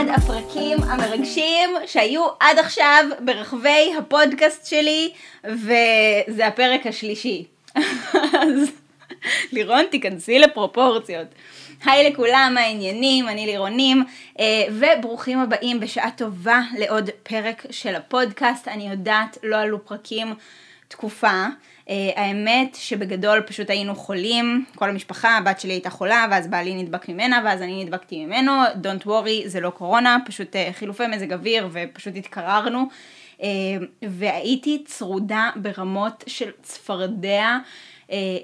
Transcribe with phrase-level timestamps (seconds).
[0.00, 5.12] אחד הפרקים המרגשים שהיו עד עכשיו ברחבי הפודקאסט שלי,
[5.44, 7.44] וזה הפרק השלישי.
[8.42, 8.70] אז
[9.52, 11.26] לירון, תיכנסי לפרופורציות.
[11.84, 13.28] היי לכולם, מה העניינים?
[13.28, 14.04] אני לירונים,
[14.40, 18.68] אה, וברוכים הבאים בשעה טובה לעוד פרק של הפודקאסט.
[18.68, 20.34] אני יודעת, לא עלו פרקים
[20.88, 21.46] תקופה.
[21.90, 27.08] Uh, האמת שבגדול פשוט היינו חולים, כל המשפחה, הבת שלי הייתה חולה, ואז בעלי נדבק
[27.08, 31.68] ממנה, ואז אני נדבקתי ממנו, Don't worry, זה לא קורונה, פשוט uh, חילופי מזג אוויר,
[31.72, 32.84] ופשוט התקררנו,
[33.38, 33.42] uh,
[34.02, 37.58] והייתי צרודה ברמות של צפרדע.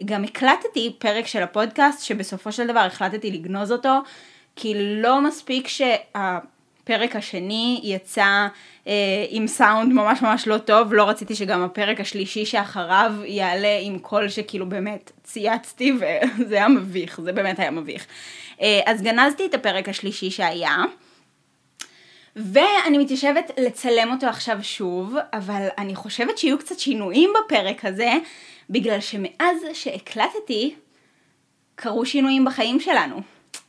[0.04, 3.98] גם הקלטתי פרק של הפודקאסט, שבסופו של דבר החלטתי לגנוז אותו,
[4.56, 5.94] כי לא מספיק שה...
[6.86, 8.48] הפרק השני יצא אה,
[9.28, 14.28] עם סאונד ממש ממש לא טוב, לא רציתי שגם הפרק השלישי שאחריו יעלה עם קול
[14.28, 15.92] שכאילו באמת צייצתי
[16.38, 18.06] וזה היה מביך, זה באמת היה מביך.
[18.60, 20.76] אה, אז גנזתי את הפרק השלישי שהיה.
[22.36, 28.12] ואני מתיישבת לצלם אותו עכשיו שוב, אבל אני חושבת שיהיו קצת שינויים בפרק הזה,
[28.70, 30.74] בגלל שמאז שהקלטתי,
[31.74, 33.20] קרו שינויים בחיים שלנו.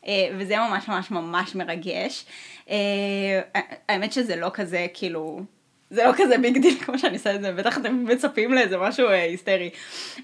[0.08, 2.26] אה, וזה ממש ממש ממש מרגש.
[2.70, 5.42] אה, האמת שזה לא כזה כאילו,
[5.90, 9.08] זה לא כזה big deal כמו שאני עושה את זה, בטח אתם מצפים לאיזה משהו
[9.08, 9.70] אה, היסטרי.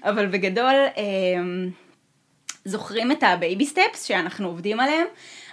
[0.02, 0.74] אבל בגדול,
[2.64, 5.06] זוכרים את ה baby steps שאנחנו עובדים עליהם?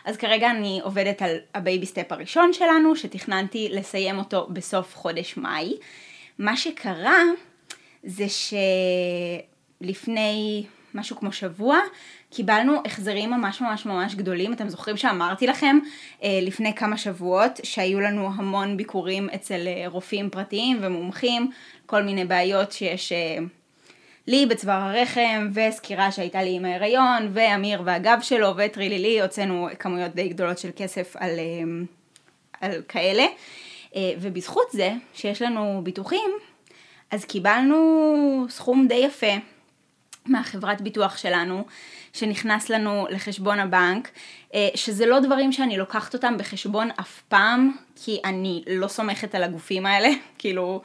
[0.06, 5.38] אז כרגע אני עובדת על ה baby step הראשון שלנו, שתכננתי לסיים אותו בסוף חודש
[5.38, 5.78] מאי.
[6.40, 7.24] מה שקרה
[8.04, 8.26] זה
[9.82, 11.78] שלפני משהו כמו שבוע,
[12.32, 14.54] קיבלנו החזרים ממש ממש ממש גדולים.
[14.54, 15.80] אתם זוכרים שאמרתי לכם
[16.24, 21.52] אה, לפני כמה שבועות שהיו לנו המון ביקורים אצל אה, רופאים פרטיים ומומחים,
[21.86, 23.38] כל מיני בעיות שיש אה,
[24.28, 30.28] לי בצוואר הרחם, וסקירה שהייתה לי עם ההיריון, ואמיר והגב שלו, וטרילילי, הוצאנו כמויות די
[30.28, 31.40] גדולות של כסף על,
[32.62, 33.26] על כאלה.
[33.98, 36.32] ובזכות זה שיש לנו ביטוחים,
[37.12, 39.34] אז קיבלנו סכום די יפה
[40.26, 41.66] מהחברת ביטוח שלנו,
[42.14, 44.10] שנכנס לנו לחשבון הבנק,
[44.54, 49.44] אה, שזה לא דברים שאני לוקחת אותם בחשבון אף פעם, כי אני לא סומכת על
[49.44, 50.82] הגופים האלה, כאילו,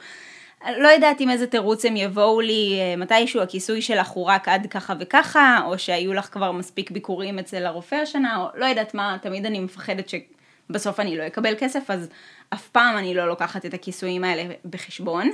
[0.77, 4.67] לא יודעת עם איזה תירוץ הם יבואו לי אה, מתישהו, הכיסוי שלך הוא רק עד
[4.69, 9.17] ככה וככה, או שהיו לך כבר מספיק ביקורים אצל הרופא השנה, או לא יודעת מה,
[9.21, 12.09] תמיד אני מפחדת שבסוף אני לא אקבל כסף, אז
[12.49, 15.29] אף פעם אני לא לוקחת את הכיסויים האלה בחשבון.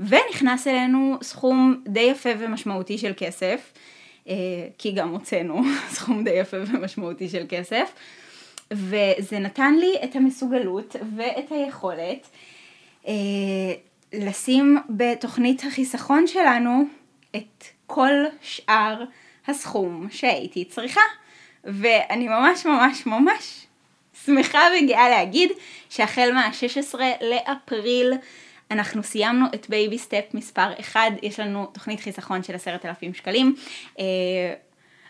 [0.00, 3.72] ונכנס אלינו סכום די יפה ומשמעותי של כסף,
[4.28, 4.34] אה,
[4.78, 5.62] כי גם הוצאנו
[5.94, 7.92] סכום די יפה ומשמעותי של כסף,
[8.72, 12.28] וזה נתן לי את המסוגלות ואת היכולת
[13.08, 13.12] אה,
[14.12, 16.84] לשים בתוכנית החיסכון שלנו
[17.36, 18.12] את כל
[18.42, 19.04] שאר
[19.46, 21.00] הסכום שהייתי צריכה.
[21.64, 23.66] ואני ממש ממש ממש
[24.24, 25.50] שמחה וגאה להגיד
[25.90, 28.12] שהחל מה-16 לאפריל
[28.74, 33.54] אנחנו סיימנו את baby step מספר 1, יש לנו תוכנית חיסכון של עשרת אלפים שקלים.
[33.98, 34.04] אה,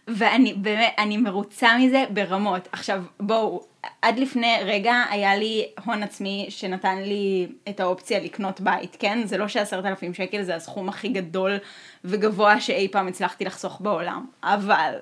[0.09, 2.69] ואני באמת, אני מרוצה מזה ברמות.
[2.73, 3.65] עכשיו, בואו,
[4.03, 9.27] עד לפני רגע היה לי הון עצמי שנתן לי את האופציה לקנות בית, כן?
[9.27, 11.57] זה לא שעשרת אלפים שקל זה הסכום הכי גדול
[12.05, 14.95] וגבוה שאי פעם הצלחתי לחסוך בעולם, אבל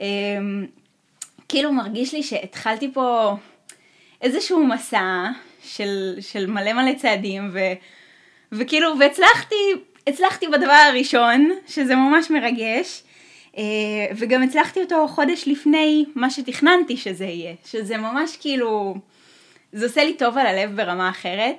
[0.00, 0.06] אה,
[1.48, 3.36] כאילו מרגיש לי שהתחלתי פה
[4.22, 5.26] איזשהו מסע
[5.62, 7.58] של, של מלא מלא צעדים, ו,
[8.52, 9.54] וכאילו, והצלחתי,
[10.06, 13.02] הצלחתי בדבר הראשון, שזה ממש מרגש,
[13.58, 13.62] אה,
[14.16, 18.94] וגם הצלחתי אותו חודש לפני מה שתכננתי שזה יהיה, שזה ממש כאילו,
[19.72, 21.56] זה עושה לי טוב על הלב ברמה אחרת.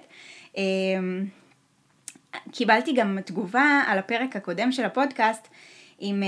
[0.57, 0.63] אה,
[2.51, 5.47] קיבלתי גם תגובה על הפרק הקודם של הפודקאסט
[6.00, 6.23] עם...
[6.23, 6.28] אה,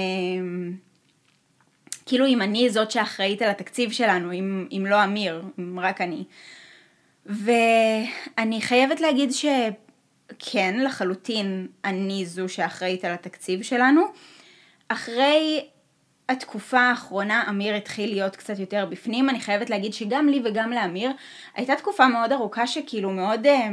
[2.05, 6.23] כאילו אם אני זאת שאחראית על התקציב שלנו, אם, אם לא אמיר, אם רק אני.
[7.25, 14.01] ואני חייבת להגיד שכן, לחלוטין אני זו שאחראית על התקציב שלנו.
[14.87, 15.65] אחרי
[16.29, 21.11] התקופה האחרונה אמיר התחיל להיות קצת יותר בפנים, אני חייבת להגיד שגם לי וגם לאמיר
[21.55, 23.69] הייתה תקופה מאוד ארוכה שכאילו מאוד אה,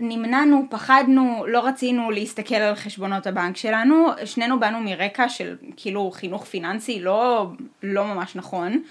[0.00, 6.44] נמנענו, פחדנו, לא רצינו להסתכל על חשבונות הבנק שלנו, שנינו באנו מרקע של כאילו חינוך
[6.44, 7.46] פיננסי לא,
[7.82, 8.82] לא ממש נכון.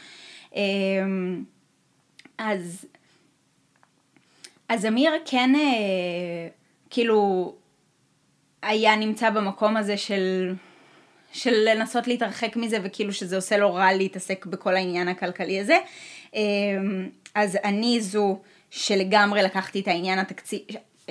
[2.44, 2.86] אז,
[4.70, 6.48] אז אמיר כן אה,
[6.90, 7.54] כאילו
[8.62, 10.54] היה נמצא במקום הזה של,
[11.34, 15.78] של לנסות להתרחק מזה וכאילו שזה עושה לו רע להתעסק בכל העניין הכלכלי הזה.
[16.36, 16.42] אה,
[17.36, 20.62] אז אני זו שלגמרי לקחתי את העניין, התקציב,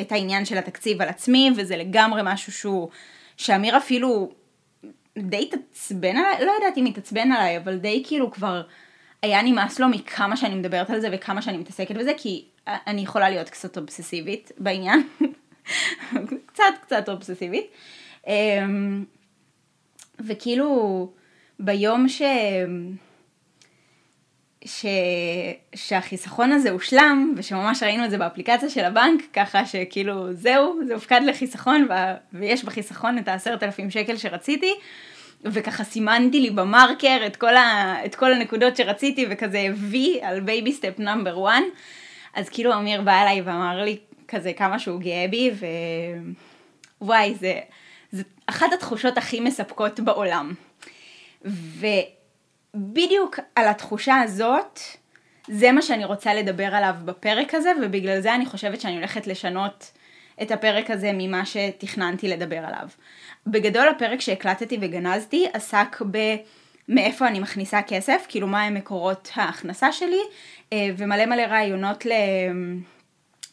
[0.00, 2.88] את העניין של התקציב על עצמי וזה לגמרי משהו שהוא,
[3.36, 4.32] שאמיר אפילו
[5.18, 8.62] די התעצבן עליי, לא יודעת אם התעצבן עליי, אבל די כאילו כבר
[9.22, 13.30] היה נמאס לו מכמה שאני מדברת על זה וכמה שאני מתעסקת בזה, כי אני יכולה
[13.30, 15.08] להיות קצת אובססיבית בעניין.
[16.46, 17.66] קצת קצת אובססיבית.
[18.26, 19.04] אמ,
[20.20, 21.12] וכאילו
[21.58, 22.22] ביום ש...
[24.64, 24.86] ש...
[25.74, 31.20] שהחיסכון הזה הושלם, ושממש ראינו את זה באפליקציה של הבנק, ככה שכאילו זהו, זה הופקד
[31.26, 31.92] לחיסכון, ו...
[32.32, 34.74] ויש בחיסכון את העשרת אלפים שקל שרציתי,
[35.44, 37.96] וככה סימנתי לי במרקר את כל, ה...
[38.04, 41.54] את כל הנקודות שרציתי, וכזה וי על baby step number 1,
[42.34, 43.98] אז כאילו אמיר בא אליי ואמר לי
[44.28, 45.50] כזה כמה שהוא גאה בי,
[47.00, 47.60] ווואי, זה,
[48.12, 50.54] זה אחת התחושות הכי מספקות בעולם.
[51.44, 54.80] ובדיוק על התחושה הזאת,
[55.48, 59.92] זה מה שאני רוצה לדבר עליו בפרק הזה, ובגלל זה אני חושבת שאני הולכת לשנות
[60.42, 62.88] את הפרק הזה ממה שתכננתי לדבר עליו.
[63.46, 66.18] בגדול הפרק שהקלטתי וגנזתי עסק ב...
[66.88, 70.20] מאיפה אני מכניסה כסף, כאילו מה הם מקורות ההכנסה שלי,
[70.72, 72.12] אה, ומלא מלא רעיונות ל...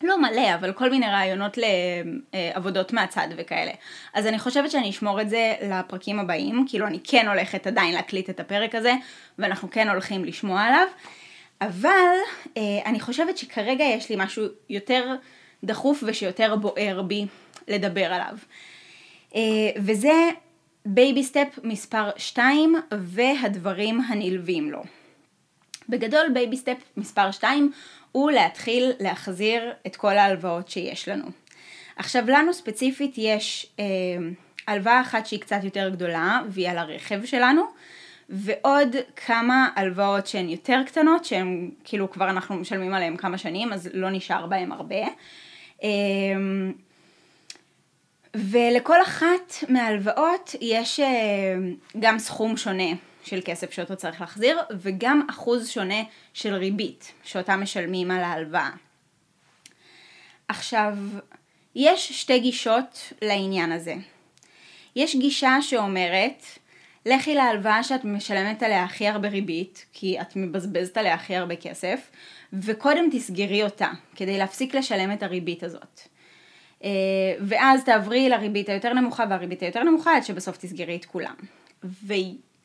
[0.03, 1.57] לא מלא, אבל כל מיני רעיונות
[2.33, 3.71] לעבודות מהצד וכאלה.
[4.13, 8.29] אז אני חושבת שאני אשמור את זה לפרקים הבאים, כאילו אני כן הולכת עדיין להקליט
[8.29, 8.93] את הפרק הזה,
[9.39, 10.87] ואנחנו כן הולכים לשמוע עליו,
[11.61, 12.15] אבל
[12.57, 15.15] אה, אני חושבת שכרגע יש לי משהו יותר
[15.63, 17.25] דחוף ושיותר בוער בי
[17.67, 18.37] לדבר עליו.
[19.35, 19.41] אה,
[19.77, 20.29] וזה
[20.85, 24.83] baby step מספר 2 והדברים הנלווים לו.
[25.89, 27.71] בגדול baby step מספר 2
[28.11, 31.25] הוא להתחיל להחזיר את כל ההלוואות שיש לנו.
[31.95, 33.85] עכשיו לנו ספציפית יש אה,
[34.67, 37.63] הלוואה אחת שהיא קצת יותר גדולה והיא על הרכב שלנו
[38.29, 38.95] ועוד
[39.25, 44.09] כמה הלוואות שהן יותר קטנות שהן כאילו כבר אנחנו משלמים עליהן כמה שנים אז לא
[44.09, 45.05] נשאר בהן הרבה.
[45.83, 45.89] אה,
[48.35, 51.55] ולכל אחת מההלוואות יש אה,
[51.99, 52.89] גם סכום שונה
[53.23, 56.03] של כסף שאותו צריך להחזיר, וגם אחוז שונה
[56.33, 58.69] של ריבית שאותה משלמים על ההלוואה.
[60.47, 60.97] עכשיו,
[61.75, 63.95] יש שתי גישות לעניין הזה.
[64.95, 66.43] יש גישה שאומרת,
[67.05, 72.09] לכי להלוואה שאת משלמת עליה הכי הרבה ריבית, כי את מבזבזת עליה הכי הרבה כסף,
[72.53, 76.01] וקודם תסגרי אותה, כדי להפסיק לשלם את הריבית הזאת.
[76.83, 76.89] אה,
[77.39, 81.35] ואז תעברי לריבית היותר נמוכה והריבית היותר נמוכה עד שבסוף תסגרי את כולם.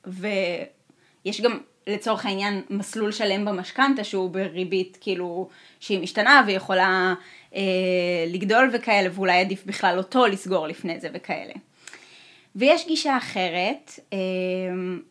[0.07, 5.49] ויש גם לצורך העניין מסלול שלם במשכנתה שהוא בריבית כאילו
[5.81, 7.15] שהיא משתנה ויכולה
[7.55, 7.61] אה,
[8.27, 11.53] לגדול וכאלה ואולי עדיף בכלל אותו לסגור לפני זה וכאלה.
[12.57, 14.19] ויש גישה אחרת אה,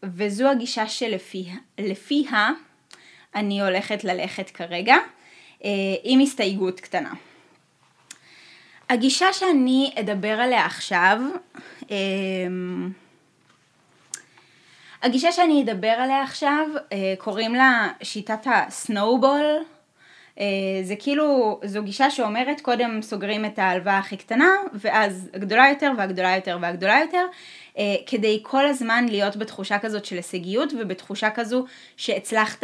[0.04, 2.50] וזו הגישה שלפיה
[3.36, 4.96] אני הולכת ללכת כרגע
[5.66, 5.70] אה,
[6.04, 7.14] עם הסתייגות קטנה.
[8.92, 11.18] הגישה שאני אדבר עליה עכשיו
[11.92, 11.98] אה,
[15.04, 19.46] הגישה שאני אדבר עליה עכשיו, אה, קוראים לה שיטת הסנואובול.
[20.40, 20.46] אה,
[20.84, 26.36] זה כאילו, זו גישה שאומרת קודם סוגרים את ההלוואה הכי קטנה, ואז הגדולה יותר והגדולה
[26.36, 27.26] יותר והגדולה יותר,
[27.78, 31.66] אה, כדי כל הזמן להיות בתחושה כזאת של הישגיות ובתחושה כזו
[31.98, 32.64] שהצלחת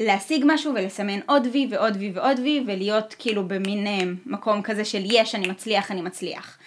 [0.00, 3.86] להשיג משהו ולסמן עוד וי ועוד וי ועוד וי ולהיות כאילו במין
[4.26, 6.58] מקום כזה של יש אני מצליח אני מצליח.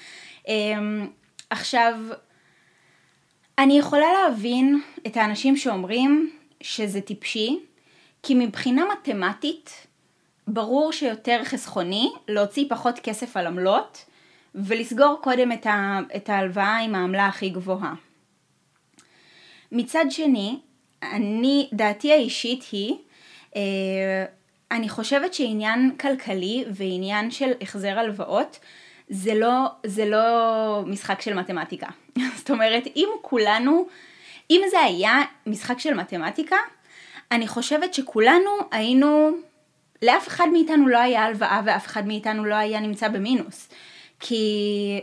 [1.50, 1.93] עכשיו
[3.57, 6.31] אני יכולה להבין את האנשים שאומרים
[6.62, 7.59] שזה טיפשי,
[8.24, 9.88] כי מבחינה מתמטית
[10.48, 14.05] ברור שיותר חסכוני להוציא פחות כסף על עמלות
[14.55, 17.93] ולסגור קודם את, ה, את ההלוואה עם העמלה הכי גבוהה.
[19.71, 20.59] מצד שני,
[21.03, 22.98] אני, דעתי האישית היא, אה,
[24.72, 28.60] אני חושבת שעניין כלכלי ועניין של החזר הלוואות
[29.10, 31.88] זה לא, זה לא משחק של מתמטיקה.
[32.38, 33.88] זאת אומרת, אם כולנו,
[34.51, 36.58] אם זה היה משחק של מתמטיקה,
[37.32, 39.32] אני חושבת שכולנו היינו,
[40.01, 43.70] לאף אחד מאיתנו לא היה הלוואה ואף אחד מאיתנו לא היה נמצא במינוס.
[44.20, 45.01] כי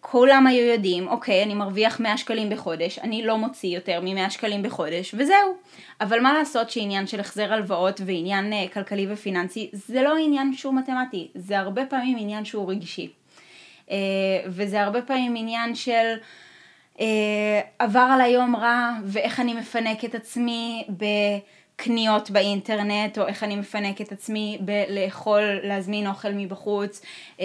[0.00, 4.62] כולם היו יודעים, אוקיי, אני מרוויח 100 שקלים בחודש, אני לא מוציא יותר מ-100 שקלים
[4.62, 5.54] בחודש, וזהו.
[6.00, 10.74] אבל מה לעשות שעניין של החזר הלוואות ועניין uh, כלכלי ופיננסי, זה לא עניין שהוא
[10.74, 13.08] מתמטי, זה הרבה פעמים עניין שהוא רגשי.
[13.88, 13.90] Uh,
[14.46, 16.14] וזה הרבה פעמים עניין של
[16.96, 17.00] uh,
[17.78, 24.00] עבר על היום רע, ואיך אני מפנק את עצמי בקניות באינטרנט, או איך אני מפנק
[24.00, 27.02] את עצמי בלאכול, להזמין אוכל מבחוץ.
[27.38, 27.42] Uh,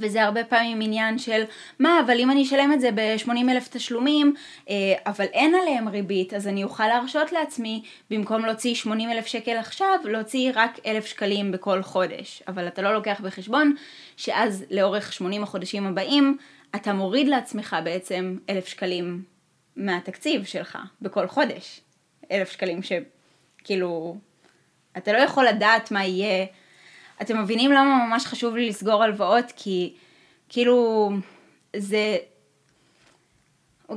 [0.00, 1.42] וזה הרבה פעמים עניין של
[1.78, 4.34] מה אבל אם אני אשלם את זה ב-80 אלף תשלומים
[4.68, 4.74] אה,
[5.06, 9.98] אבל אין עליהם ריבית אז אני אוכל להרשות לעצמי במקום להוציא 80 אלף שקל עכשיו
[10.04, 13.74] להוציא רק אלף שקלים בכל חודש אבל אתה לא לוקח בחשבון
[14.16, 16.36] שאז לאורך 80 החודשים הבאים
[16.74, 19.22] אתה מוריד לעצמך בעצם אלף שקלים
[19.76, 21.80] מהתקציב שלך בכל חודש
[22.32, 24.16] אלף שקלים שכאילו,
[24.96, 26.46] אתה לא יכול לדעת מה יהיה.
[27.22, 29.52] אתם מבינים למה ממש חשוב לי לסגור הלוואות?
[29.56, 29.94] כי
[30.48, 31.10] כאילו,
[31.76, 32.16] זה...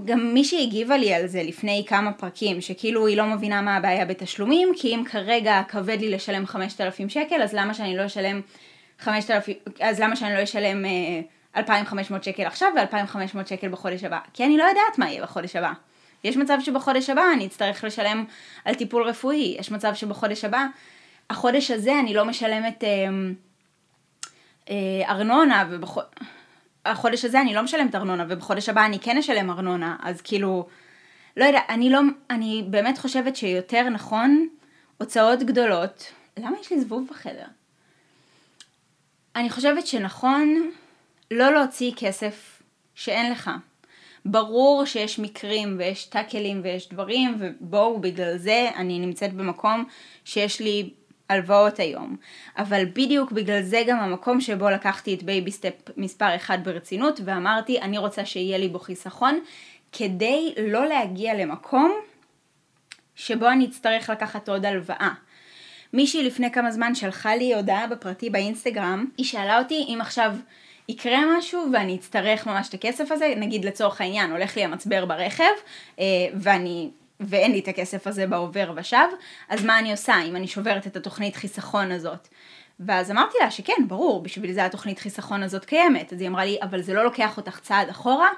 [0.06, 4.06] גם מישהי הגיבה לי על זה לפני כמה פרקים, שכאילו היא לא מבינה מה הבעיה
[4.06, 8.42] בתשלומים, כי אם כרגע כבד לי לשלם 5,000 שקל, אז למה שאני לא אשלם
[9.00, 10.86] 5,000, אז למה שאני לא אשלם
[11.58, 14.20] 2,500 שקל עכשיו ו-2,500 שקל בחודש הבא?
[14.34, 15.74] כי אני לא יודעת מה יהיה בחודש הבא.
[16.24, 18.26] יש מצב שבחודש הבא אני אצטרך לשלם
[18.66, 20.66] על טיפול רפואי, יש מצב שבחודש הבא,
[21.32, 22.90] החודש הזה אני לא משלמת אה,
[24.70, 26.08] אה, ארנונה, ובחודש...
[26.86, 30.68] החודש הזה אני לא משלמת ארנונה, ובחודש הבא אני כן אשלם ארנונה, אז כאילו,
[31.38, 34.48] לא יודע, אני לא, אני באמת חושבת שיותר נכון
[34.98, 37.46] הוצאות גדולות, למה יש לי זבוב בחדר?
[39.36, 40.72] אני חושבת שנכון
[41.32, 42.62] לא להוציא כסף
[42.96, 43.52] שאין לך.
[44.26, 49.86] ברור שיש מקרים ויש טאקלים ויש דברים, ובואו בגלל זה אני נמצאת במקום
[50.26, 50.90] שיש לי
[51.32, 52.16] הלוואות היום.
[52.58, 57.82] אבל בדיוק בגלל זה גם המקום שבו לקחתי את baby step מספר 1 ברצינות ואמרתי
[57.82, 59.40] אני רוצה שיהיה לי בו חיסכון
[59.92, 61.92] כדי לא להגיע למקום
[63.16, 65.10] שבו אני אצטרך לקחת עוד הלוואה.
[65.94, 70.36] מישהי לפני כמה זמן שלחה לי הודעה בפרטי באינסטגרם, היא שאלה אותי אם עכשיו
[70.90, 75.44] יקרה משהו ואני אצטרך ממש את הכסף הזה, נגיד לצורך העניין הולך לי המצבר ברכב
[76.00, 76.90] אה, ואני
[77.22, 79.08] ואין לי את הכסף הזה בעובר ושב,
[79.50, 82.28] אז מה אני עושה אם אני שוברת את התוכנית חיסכון הזאת?
[82.80, 86.14] ואז אמרתי לה שכן, ברור, בשביל זה התוכנית חיסכון הזאת קיימת.
[86.14, 88.30] אז היא אמרה לי, אבל זה לא לוקח אותך צעד אחורה?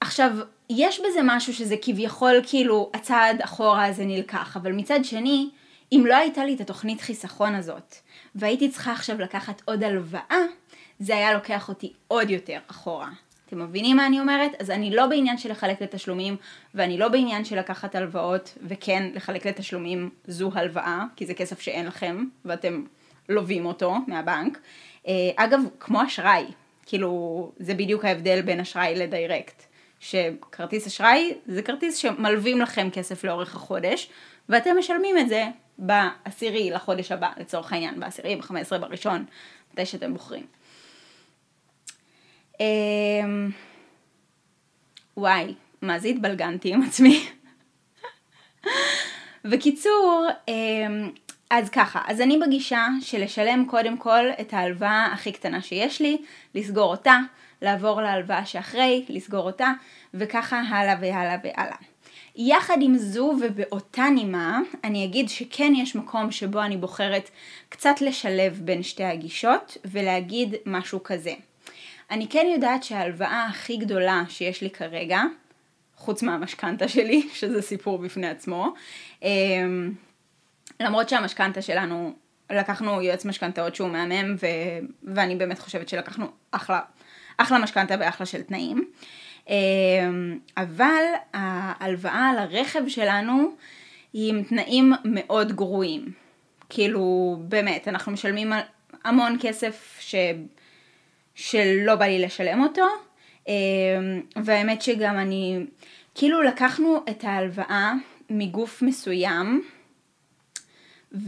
[0.00, 0.30] עכשיו,
[0.70, 5.50] יש בזה משהו שזה כביכול כאילו הצעד אחורה הזה נלקח, אבל מצד שני,
[5.92, 7.94] אם לא הייתה לי את התוכנית חיסכון הזאת,
[8.34, 10.40] והייתי צריכה עכשיו לקחת עוד הלוואה,
[10.98, 13.10] זה היה לוקח אותי עוד יותר אחורה.
[13.46, 14.50] אתם מבינים מה אני אומרת?
[14.58, 16.36] אז אני לא בעניין של לחלק לתשלומים,
[16.74, 21.86] ואני לא בעניין של לקחת הלוואות, וכן, לחלק לתשלומים זו הלוואה, כי זה כסף שאין
[21.86, 22.84] לכם, ואתם
[23.28, 24.58] לווים אותו מהבנק.
[25.06, 26.44] אה, אגב, כמו אשראי,
[26.86, 29.62] כאילו, זה בדיוק ההבדל בין אשראי לדיירקט.
[30.00, 34.10] שכרטיס אשראי זה כרטיס שמלווים לכם כסף לאורך החודש,
[34.48, 35.44] ואתם משלמים את זה
[35.78, 39.24] בעשירי לחודש הבא, לצורך העניין, בעשירי, בחמש עשרה, בראשון,
[39.72, 40.46] מתי שאתם בוחרים.
[42.60, 43.50] אמ,
[45.16, 47.28] וואי, מה זה התבלגנתי עם עצמי.
[49.50, 51.10] בקיצור, אמ,
[51.50, 56.16] אז ככה, אז אני בגישה של לשלם קודם כל את ההלוואה הכי קטנה שיש לי,
[56.54, 57.18] לסגור אותה,
[57.62, 59.72] לעבור להלוואה שאחרי, לסגור אותה,
[60.14, 61.76] וככה הלאה והלאה והלאה.
[62.36, 67.30] יחד עם זו ובאותה נימה, אני אגיד שכן יש מקום שבו אני בוחרת
[67.68, 71.34] קצת לשלב בין שתי הגישות ולהגיד משהו כזה.
[72.10, 75.22] אני כן יודעת שההלוואה הכי גדולה שיש לי כרגע,
[75.96, 78.74] חוץ מהמשכנתה שלי, שזה סיפור בפני עצמו,
[79.22, 79.92] אמ,
[80.80, 82.14] למרות שהמשכנתה שלנו,
[82.50, 84.46] לקחנו יועץ משכנתאות שהוא מהמם, ו...
[85.14, 86.80] ואני באמת חושבת שלקחנו אחלה,
[87.36, 88.90] אחלה משכנתה ואחלה של תנאים.
[89.48, 93.54] אמ, אבל ההלוואה על הרכב שלנו
[94.12, 96.12] היא עם תנאים מאוד גרועים.
[96.68, 98.52] כאילו, באמת, אנחנו משלמים
[99.04, 100.14] המון כסף ש...
[101.34, 102.86] שלא בא לי לשלם אותו,
[103.48, 103.52] אמ,
[104.44, 105.66] והאמת שגם אני,
[106.14, 107.92] כאילו לקחנו את ההלוואה
[108.30, 109.62] מגוף מסוים,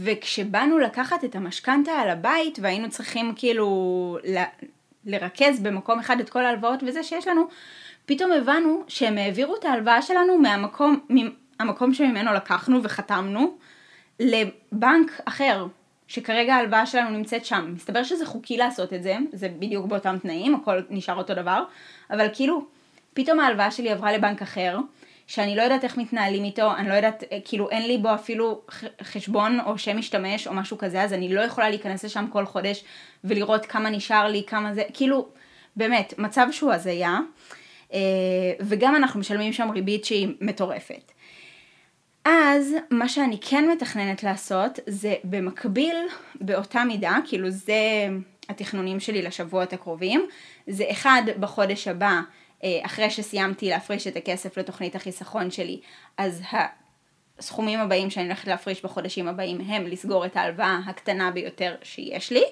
[0.03, 4.37] וכשבאנו לקחת את המשכנתה על הבית והיינו צריכים כאילו ל...
[5.05, 7.47] לרכז במקום אחד את כל ההלוואות וזה שיש לנו,
[8.05, 13.57] פתאום הבנו שהם העבירו את ההלוואה שלנו מהמקום, מהמקום שממנו לקחנו וחתמנו
[14.19, 15.67] לבנק אחר,
[16.07, 17.71] שכרגע ההלוואה שלנו נמצאת שם.
[17.75, 21.63] מסתבר שזה חוקי לעשות את זה, זה בדיוק באותם תנאים, הכל נשאר אותו דבר,
[22.11, 22.65] אבל כאילו,
[23.13, 24.77] פתאום ההלוואה שלי עברה לבנק אחר,
[25.27, 28.61] שאני לא יודעת איך מתנהלים איתו, אני לא יודעת, כאילו אין לי בו אפילו
[29.03, 32.83] חשבון או שם משתמש או משהו כזה, אז אני לא יכולה להיכנס לשם כל חודש
[33.23, 35.27] ולראות כמה נשאר לי, כמה זה, כאילו,
[35.75, 37.19] באמת, מצב שהוא הזיה,
[37.93, 37.99] אה,
[38.59, 41.11] וגם אנחנו משלמים שם ריבית שהיא מטורפת.
[42.29, 45.95] אז מה שאני כן מתכננת לעשות זה במקביל
[46.35, 48.07] באותה מידה, כאילו זה
[48.49, 50.27] התכנונים שלי לשבועות הקרובים,
[50.67, 52.21] זה אחד בחודש הבא
[52.63, 55.79] אה, אחרי שסיימתי להפריש את הכסף לתוכנית החיסכון שלי,
[56.17, 56.41] אז
[57.39, 62.43] הסכומים הבאים שאני הולכת להפריש בחודשים הבאים הם לסגור את ההלוואה הקטנה ביותר שיש לי,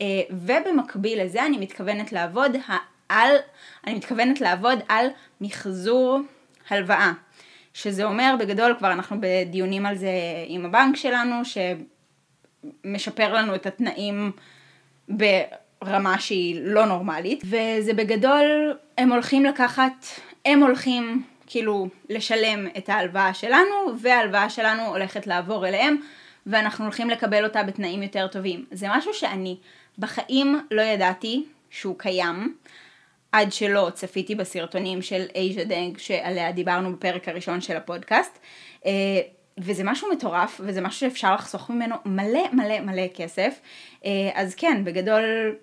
[0.00, 2.56] אה, ובמקביל לזה אני מתכוונת לעבוד
[3.08, 3.30] על,
[3.86, 5.06] אני מתכוונת לעבוד על
[5.40, 6.18] מחזור
[6.68, 7.12] הלוואה.
[7.78, 10.10] שזה אומר בגדול כבר אנחנו בדיונים על זה
[10.46, 11.34] עם הבנק שלנו
[12.84, 14.32] שמשפר לנו את התנאים
[15.08, 20.06] ברמה שהיא לא נורמלית וזה בגדול הם הולכים לקחת,
[20.44, 25.96] הם הולכים כאילו לשלם את ההלוואה שלנו, וההלוואה שלנו הולכת לעבור אליהם,
[26.46, 28.64] ואנחנו הולכים לקבל אותה בתנאים יותר טובים.
[28.70, 29.56] זה משהו שאני
[29.98, 32.54] בחיים לא ידעתי שהוא קיים,
[33.32, 38.38] עד שלא צפיתי בסרטונים של אייז'ה דנג שעליה דיברנו בפרק הראשון של הפודקאסט.
[38.86, 39.20] אה,
[39.58, 43.60] וזה משהו מטורף, וזה משהו שאפשר לחסוך ממנו מלא מלא מלא כסף.
[44.04, 45.54] אה, אז כן, בגדול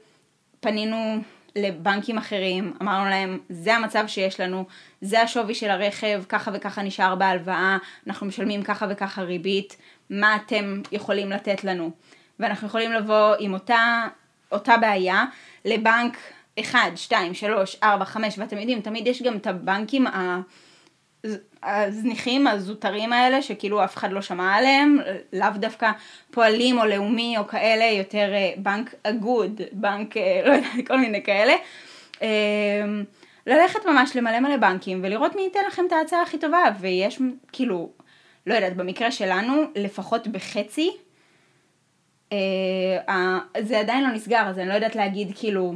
[0.60, 1.18] פנינו
[1.56, 4.66] לבנקים אחרים, אמרנו להם, זה המצב שיש לנו,
[5.02, 9.78] זה השווי של הרכב, ככה וככה נשאר בהלוואה, אנחנו משלמים ככה וככה ריבית,
[10.10, 11.92] מה אתם יכולים לתת לנו?
[12.40, 14.08] ואנחנו יכולים לבוא עם אותה,
[14.52, 15.26] אותה בעיה
[15.66, 16.18] לבנק
[16.60, 20.42] 1, 2, 3, 4, 5, ואתם יודעים, תמיד יש גם את הבנקים ה...
[21.64, 24.98] הזניחים, הזוטרים האלה, שכאילו אף אחד לא שמע עליהם,
[25.34, 25.92] לאו דווקא
[26.32, 31.24] פועלים או לאומי או כאלה, יותר אה, בנק אגוד, בנק, אה, לא יודעת, כל מיני
[31.24, 31.54] כאלה.
[32.22, 32.28] אה,
[33.48, 37.22] ללכת ממש למלא מלא בנקים ולראות מי ייתן לכם את ההצעה הכי טובה, ויש
[37.52, 37.90] כאילו,
[38.48, 40.92] לא יודעת, במקרה שלנו, לפחות בחצי,
[43.60, 45.74] זה עדיין לא נסגר, אז אני לא יודעת להגיד כאילו,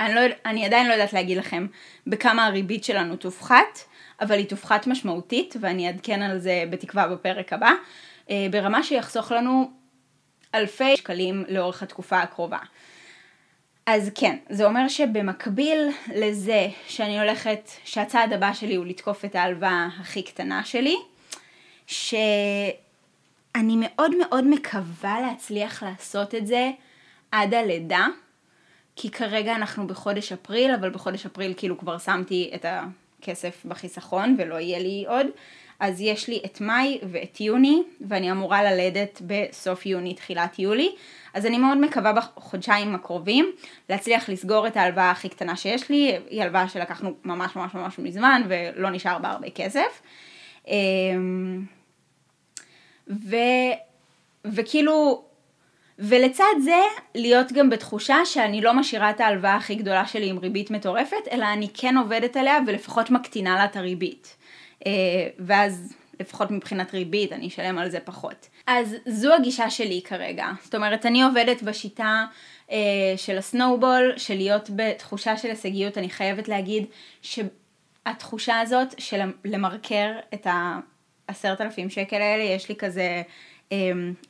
[0.00, 1.66] אני, לא, אני עדיין לא יודעת להגיד לכם
[2.06, 3.78] בכמה הריבית שלנו תופחת,
[4.20, 7.70] אבל היא תופחת משמעותית, ואני אעדכן על זה בתקווה בפרק הבא,
[8.30, 9.70] אה, ברמה שיחסוך לנו
[10.54, 12.58] אלפי שקלים לאורך התקופה הקרובה.
[13.86, 19.88] אז כן, זה אומר שבמקביל לזה שאני הולכת, שהצעד הבא שלי הוא לתקוף את ההלוואה
[20.00, 20.96] הכי קטנה שלי,
[21.86, 22.76] שאני
[23.76, 26.70] מאוד מאוד מקווה להצליח לעשות את זה
[27.32, 28.06] עד הלידה,
[29.00, 34.54] כי כרגע אנחנו בחודש אפריל, אבל בחודש אפריל כאילו כבר שמתי את הכסף בחיסכון ולא
[34.54, 35.26] יהיה לי עוד.
[35.80, 40.94] אז יש לי את מאי ואת יוני, ואני אמורה ללדת בסוף יוני, תחילת יולי.
[41.34, 43.52] אז אני מאוד מקווה בחודשיים הקרובים
[43.88, 48.42] להצליח לסגור את ההלוואה הכי קטנה שיש לי, היא הלוואה שלקחנו ממש ממש ממש מזמן
[48.48, 50.02] ולא נשאר בה הרבה כסף.
[50.68, 51.64] אמ,
[53.08, 53.36] ו...
[54.44, 55.24] וכאילו
[56.00, 56.80] ולצד זה,
[57.14, 61.46] להיות גם בתחושה שאני לא משאירה את ההלוואה הכי גדולה שלי עם ריבית מטורפת, אלא
[61.52, 64.36] אני כן עובדת עליה ולפחות מקטינה לה את הריבית.
[64.86, 64.92] אה,
[65.38, 68.48] ואז לפחות מבחינת ריבית אני אשלם על זה פחות.
[68.66, 70.46] אז זו הגישה שלי כרגע.
[70.64, 72.24] זאת אומרת, אני עובדת בשיטה
[72.70, 72.76] אה,
[73.16, 76.84] של הסנואובול, של להיות בתחושה של הישגיות, אני חייבת להגיד
[77.22, 83.22] שהתחושה הזאת של למרקר את העשרת אלפים שקל האלה, יש לי כזה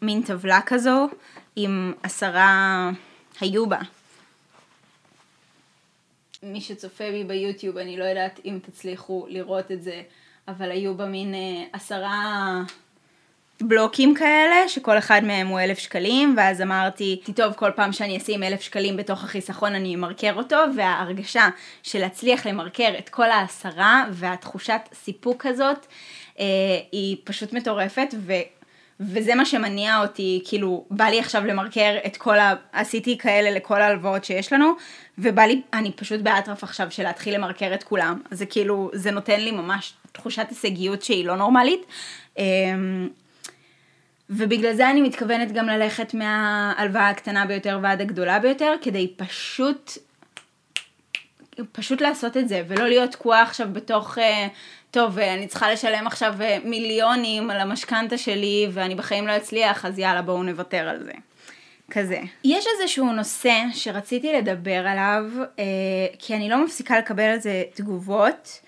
[0.03, 1.09] מין טבלה כזו
[1.57, 2.91] עם עשרה
[3.41, 3.79] היו בה.
[6.43, 10.03] מי שצופה בי ביוטיוב, אני לא יודעת אם תצליחו לראות את זה,
[10.49, 12.61] אבל היו בה מין אה, עשרה
[13.61, 18.43] בלוקים כאלה, שכל אחד מהם הוא אלף שקלים, ואז אמרתי, טוב, כל פעם שאני אשים
[18.43, 21.49] אלף שקלים בתוך החיסכון אני אמרקר אותו, וההרגשה
[21.83, 25.87] של להצליח למרקר את כל העשרה, והתחושת סיפוק הזאת,
[26.39, 26.45] אה,
[26.93, 28.33] היא פשוט מטורפת, ו...
[29.01, 32.55] וזה מה שמניע אותי, כאילו, בא לי עכשיו למרקר את כל ה...
[32.73, 34.73] עשיתי כאלה לכל ההלוואות שיש לנו,
[35.19, 38.21] ובא לי, אני פשוט באטרף עכשיו של להתחיל למרקר את כולם.
[38.31, 41.87] זה כאילו, זה נותן לי ממש תחושת הישגיות שהיא לא נורמלית.
[42.39, 43.09] אמ,
[44.31, 49.93] ובגלל זה אני מתכוונת גם ללכת מההלוואה הקטנה ביותר ועד הגדולה ביותר, כדי פשוט,
[51.73, 54.19] פשוט לעשות את זה, ולא להיות תקועה עכשיו בתוך...
[54.91, 59.85] טוב, אה, אני צריכה לשלם עכשיו אה, מיליונים על המשכנתה שלי ואני בחיים לא אצליח,
[59.85, 61.13] אז יאללה בואו נוותר על זה.
[61.91, 62.21] כזה.
[62.45, 65.25] יש איזשהו נושא שרציתי לדבר עליו,
[65.59, 65.65] אה,
[66.19, 68.61] כי אני לא מפסיקה לקבל על זה תגובות,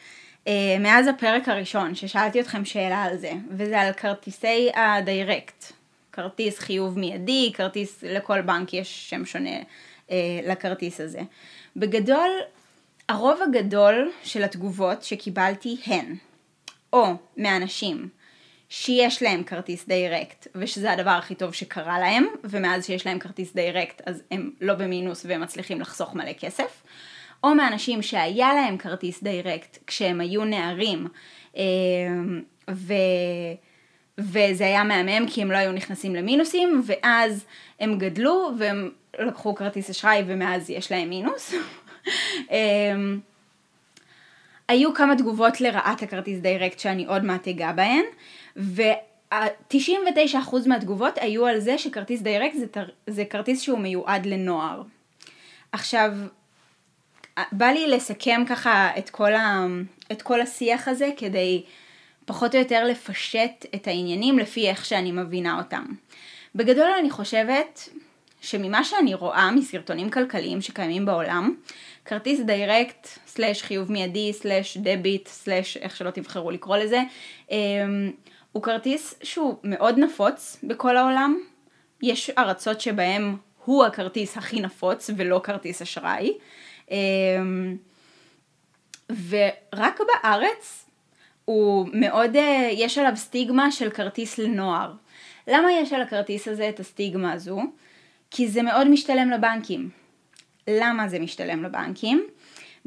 [0.48, 5.72] אה, מאז הפרק הראשון, ששאלתי אתכם שאלה על זה, וזה על כרטיסי ה direct.
[6.12, 9.56] כרטיס חיוב מיידי, כרטיס, לכל בנק יש שם שונה
[10.10, 11.20] אה, לכרטיס הזה.
[11.76, 12.30] בגדול,
[13.12, 16.16] הרוב הגדול של התגובות שקיבלתי הן
[16.92, 18.08] או מאנשים
[18.68, 24.02] שיש להם כרטיס direct ושזה הדבר הכי טוב שקרה להם ומאז שיש להם כרטיס direct
[24.06, 26.82] אז הם לא במינוס והם מצליחים לחסוך מלא כסף
[27.44, 31.06] או מאנשים שהיה להם כרטיס direct כשהם היו נערים
[31.56, 31.62] אה,
[32.70, 32.94] ו...
[34.18, 37.44] וזה היה מהמם כי הם לא היו נכנסים למינוסים ואז
[37.80, 41.54] הם גדלו והם לקחו כרטיס אשראי ומאז יש להם מינוס.
[41.54, 41.60] אמ,
[44.68, 48.04] היו כמה תגובות לרעת הכרטיס direct שאני עוד מעט אגע בהן,
[48.56, 50.36] ו-99%
[50.66, 52.66] מהתגובות היו על זה שכרטיס direct זה.
[53.06, 54.82] זה כרטיס שהוא מיועד לנוער.
[55.72, 56.12] עכשיו,
[57.52, 59.66] בא לי לסכם ככה את כל, ה...
[60.12, 61.62] את כל השיח הזה כדי
[62.24, 65.84] פחות או יותר לפשט את העניינים לפי איך שאני מבינה אותם.
[66.54, 67.88] בגדול אני חושבת
[68.40, 71.54] שממה שאני רואה מסרטונים כלכליים שקיימים בעולם,
[72.04, 77.02] כרטיס direct, slash חיוב מיידי, slash debit, slash איך שלא תבחרו לקרוא לזה,
[77.50, 78.10] אמ,
[78.52, 81.38] הוא כרטיס שהוא מאוד נפוץ בכל העולם.
[82.02, 86.32] יש ארצות שבהם הוא הכרטיס הכי נפוץ ולא כרטיס אשראי.
[86.90, 87.76] אמ,
[89.28, 90.84] ורק בארץ
[91.44, 94.92] הוא מאוד, אה, יש עליו סטיגמה של כרטיס לנוער.
[95.48, 97.60] למה יש על הכרטיס הזה את הסטיגמה הזו?
[98.30, 100.01] כי זה מאוד משתלם לבנקים.
[100.68, 102.26] למה זה משתלם לבנקים?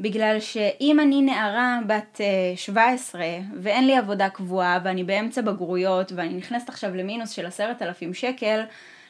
[0.00, 2.20] בגלל שאם אני נערה בת
[2.56, 7.82] 17 אה, ואין לי עבודה קבועה ואני באמצע בגרויות ואני נכנסת עכשיו למינוס של עשרת
[7.82, 8.60] אלפים שקל,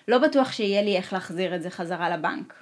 [0.09, 2.55] לא בטוח שיהיה לי איך להחזיר את זה חזרה לבנק.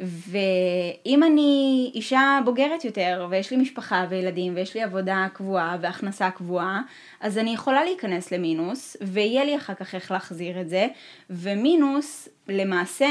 [0.00, 6.82] ואם אני אישה בוגרת יותר ויש לי משפחה וילדים ויש לי עבודה קבועה והכנסה קבועה
[7.20, 10.86] אז אני יכולה להיכנס למינוס ויהיה לי אחר כך איך להחזיר את זה
[11.30, 13.08] ומינוס למעשה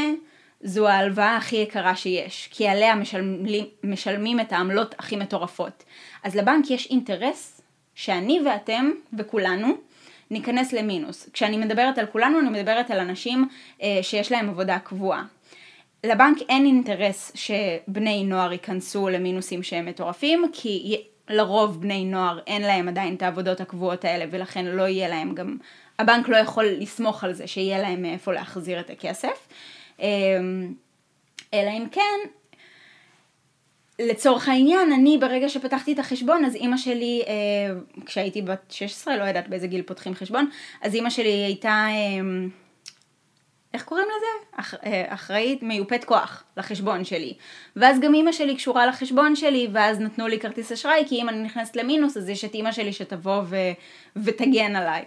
[0.64, 5.84] זו ההלוואה הכי יקרה שיש כי עליה משלמים, משלמים את העמלות הכי מטורפות.
[6.24, 7.62] אז לבנק יש אינטרס
[7.96, 9.78] שאני ואתם וכולנו
[10.32, 11.30] ניכנס למינוס.
[11.34, 13.48] כשאני מדברת על כולנו אני מדברת על אנשים
[13.82, 15.24] אה, שיש להם עבודה קבועה.
[16.04, 22.88] לבנק אין אינטרס שבני נוער ייכנסו למינוסים שהם מטורפים, כי לרוב בני נוער אין להם
[22.88, 25.58] עדיין את העבודות הקבועות האלה ולכן לא יהיה להם גם,
[26.00, 29.48] הבנק לא יכול לסמוך על זה שיהיה להם מאיפה להחזיר את הכסף.
[30.00, 30.74] אמ,
[31.54, 32.30] אלא אם כן,
[34.00, 39.24] לצורך העניין, אני ברגע שפתחתי את החשבון, אז אימא שלי, אה, כשהייתי בת 16, לא
[39.24, 40.50] יודעת באיזה גיל פותחים חשבון,
[40.82, 41.86] אז אימא שלי הייתה...
[41.90, 42.50] אמ,
[43.74, 44.62] איך קוראים לזה?
[44.62, 47.34] אח, אה, אחראית מיופת כוח לחשבון שלי.
[47.76, 51.44] ואז גם אימא שלי קשורה לחשבון שלי, ואז נתנו לי כרטיס אשראי, כי אם אני
[51.44, 53.58] נכנסת למינוס, אז יש את אימא שלי שתבוא ו,
[54.16, 55.06] ותגן עליי.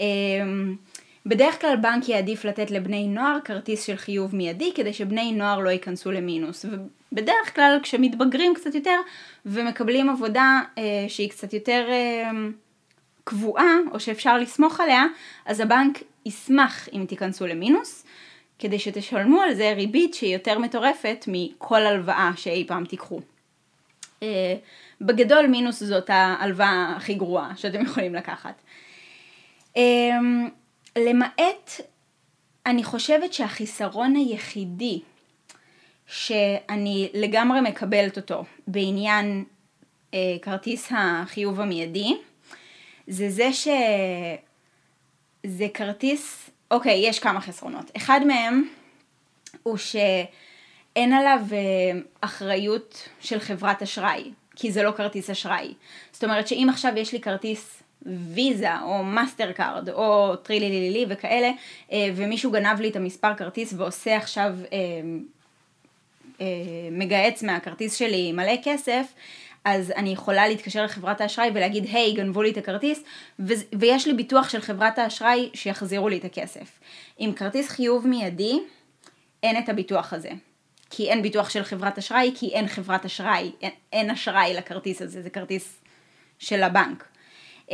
[0.00, 0.76] אמ,
[1.26, 5.70] בדרך כלל בנק יעדיף לתת לבני נוער כרטיס של חיוב מיידי, כדי שבני נוער לא
[5.70, 6.64] ייכנסו למינוס.
[7.12, 9.00] ובדרך כלל כשמתבגרים קצת יותר,
[9.46, 11.86] ומקבלים עבודה אה, שהיא קצת יותר...
[11.90, 12.30] אה,
[13.28, 15.04] קבועה, או שאפשר לסמוך עליה,
[15.46, 18.04] אז הבנק ישמח אם תיכנסו למינוס,
[18.58, 23.20] כדי שתשלמו על זה ריבית שהיא יותר מטורפת מכל הלוואה שאי פעם תיקחו.
[24.22, 24.54] אה,
[25.00, 28.62] בגדול מינוס זאת ההלוואה הכי גרועה שאתם יכולים לקחת.
[29.76, 29.82] אה,
[30.96, 31.70] למעט,
[32.66, 35.00] אני חושבת שהחיסרון היחידי
[36.06, 39.44] שאני לגמרי מקבלת אותו בעניין
[40.14, 42.16] אה, כרטיס החיוב המיידי,
[43.06, 44.38] זה זה שזה
[45.74, 47.90] כרטיס, אוקיי, יש כמה חסרונות.
[47.96, 48.68] אחד מהם
[49.62, 55.74] הוא שאין עליו אה, אחריות של חברת אשראי, כי זה לא כרטיס אשראי.
[56.12, 57.82] זאת אומרת שאם עכשיו יש לי כרטיס
[58.34, 61.50] ויזה או מאסטר קארד או טרילילילי וכאלה,
[61.92, 64.76] אה, ומישהו גנב לי את המספר כרטיס ועושה עכשיו, אה,
[66.92, 69.06] מגהץ מהכרטיס שלי מלא כסף,
[69.64, 73.02] אז אני יכולה להתקשר לחברת האשראי ולהגיד, היי, hey, גנבו לי את הכרטיס,
[73.38, 76.78] ו- ויש לי ביטוח של חברת האשראי שיחזירו לי את הכסף.
[77.18, 78.58] עם כרטיס חיוב מיידי,
[79.42, 80.30] אין את הביטוח הזה.
[80.90, 85.22] כי אין ביטוח של חברת אשראי, כי אין חברת אשראי, אין, אין אשראי לכרטיס הזה,
[85.22, 85.78] זה כרטיס
[86.38, 87.04] של הבנק.
[87.68, 87.72] Um,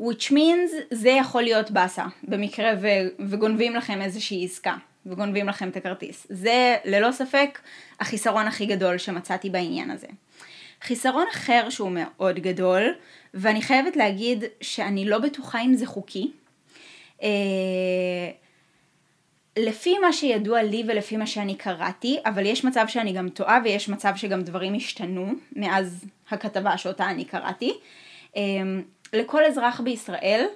[0.00, 4.76] which means זה יכול להיות באסה, במקרה ו- וגונבים לכם איזושהי עסקה.
[5.06, 6.26] וגונבים לכם את הכרטיס.
[6.30, 7.58] זה ללא ספק
[8.00, 10.06] החיסרון הכי גדול שמצאתי בעניין הזה.
[10.82, 12.94] חיסרון אחר שהוא מאוד גדול,
[13.34, 16.30] ואני חייבת להגיד שאני לא בטוחה אם זה חוקי.
[17.22, 17.28] אה,
[19.58, 23.88] לפי מה שידוע לי ולפי מה שאני קראתי, אבל יש מצב שאני גם טועה ויש
[23.88, 27.72] מצב שגם דברים השתנו מאז הכתבה שאותה אני קראתי.
[28.36, 28.42] אה,
[29.12, 30.46] לכל אזרח בישראל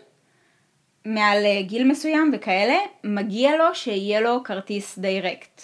[1.04, 5.62] מעל אה, גיל מסוים וכאלה, מגיע לו שיהיה לו כרטיס direct.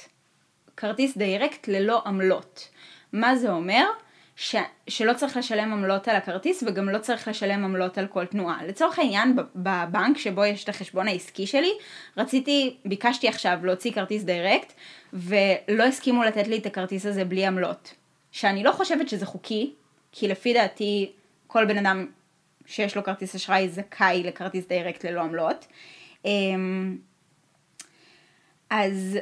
[0.76, 2.68] כרטיס direct ללא עמלות.
[3.12, 3.84] מה זה אומר?
[4.40, 4.56] ש...
[4.88, 8.66] שלא צריך לשלם עמלות על הכרטיס וגם לא צריך לשלם עמלות על כל תנועה.
[8.66, 11.70] לצורך העניין בבנק שבו יש את החשבון העסקי שלי,
[12.16, 14.72] רציתי, ביקשתי עכשיו להוציא כרטיס direct
[15.12, 17.94] ולא הסכימו לתת לי את הכרטיס הזה בלי עמלות.
[18.32, 19.72] שאני לא חושבת שזה חוקי,
[20.12, 21.12] כי לפי דעתי
[21.46, 22.06] כל בן אדם
[22.66, 25.66] שיש לו כרטיס אשראי זכאי לכרטיס direct ללא עמלות.
[26.24, 26.96] אמ,
[28.70, 29.18] אז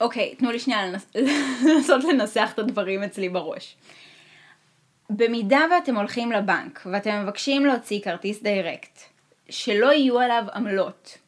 [0.00, 1.06] אוקיי, תנו לי שנייה לנס...
[1.68, 3.76] לנסות לנסח את הדברים אצלי בראש.
[5.10, 9.00] במידה ואתם הולכים לבנק ואתם מבקשים להוציא כרטיס direct
[9.48, 11.18] שלא יהיו עליו עמלות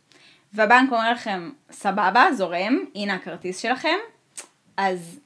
[0.52, 3.96] והבנק אומר לכם סבבה זורם הנה הכרטיס שלכם
[4.76, 5.20] אז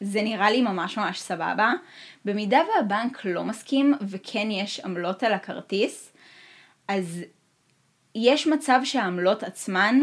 [0.00, 1.72] זה נראה לי ממש ממש סבבה.
[2.24, 6.12] במידה והבנק לא מסכים וכן יש עמלות על הכרטיס,
[6.88, 7.22] אז
[8.14, 10.00] יש מצב שהעמלות עצמן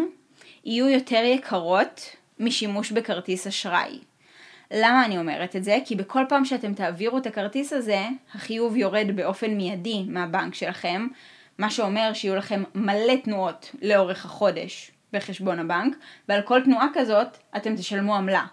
[0.66, 4.00] יהיו יותר יקרות משימוש בכרטיס אשראי.
[4.72, 5.78] למה אני אומרת את זה?
[5.86, 11.08] כי בכל פעם שאתם תעבירו את הכרטיס הזה, החיוב יורד באופן מיידי מהבנק שלכם,
[11.58, 15.96] מה שאומר שיהיו לכם מלא תנועות לאורך החודש בחשבון הבנק,
[16.30, 18.46] ועל כל תנועה כזאת אתם תשלמו עמלה.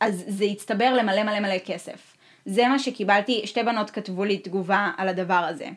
[0.00, 2.16] אז זה יצטבר למלא מלא מלא כסף.
[2.46, 5.68] זה מה שקיבלתי, שתי בנות כתבו לי תגובה על הדבר הזה.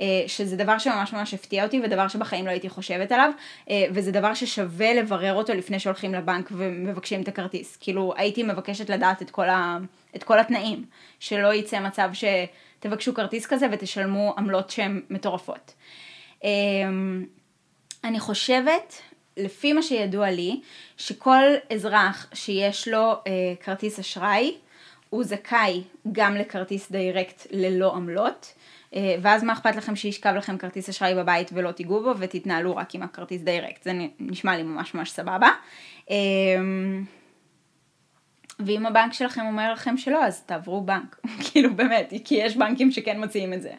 [0.00, 3.30] אה, שזה דבר שממש ממש הפתיע אותי ודבר שבחיים לא הייתי חושבת עליו
[3.70, 7.76] אה, וזה דבר ששווה לברר אותו לפני שהולכים לבנק ומבקשים את הכרטיס.
[7.76, 9.78] כאילו הייתי מבקשת לדעת את כל, ה,
[10.16, 10.84] את כל התנאים,
[11.20, 15.74] שלא יצא מצב שתבקשו כרטיס כזה ותשלמו עמלות שהן מטורפות.
[16.44, 16.50] אה,
[18.04, 19.02] אני חושבת,
[19.36, 20.60] לפי מה שידוע לי,
[20.96, 23.14] שכל אזרח שיש לו
[23.60, 24.54] כרטיס אשראי,
[25.10, 25.82] הוא זכאי
[26.12, 28.52] גם לכרטיס direct ללא עמלות.
[28.94, 32.94] אה, ואז מה אכפת לכם שישכב לכם כרטיס אשראי בבית ולא תיגעו בו ותתנהלו רק
[32.94, 35.48] עם הכרטיס direct, זה נשמע לי ממש ממש סבבה.
[36.10, 36.16] אה,
[38.66, 43.24] ואם הבנק שלכם אומר לכם שלא, אז תעברו בנק, כאילו באמת, כי יש בנקים שכן
[43.24, 43.72] מציעים את זה.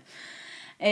[0.82, 0.88] אה,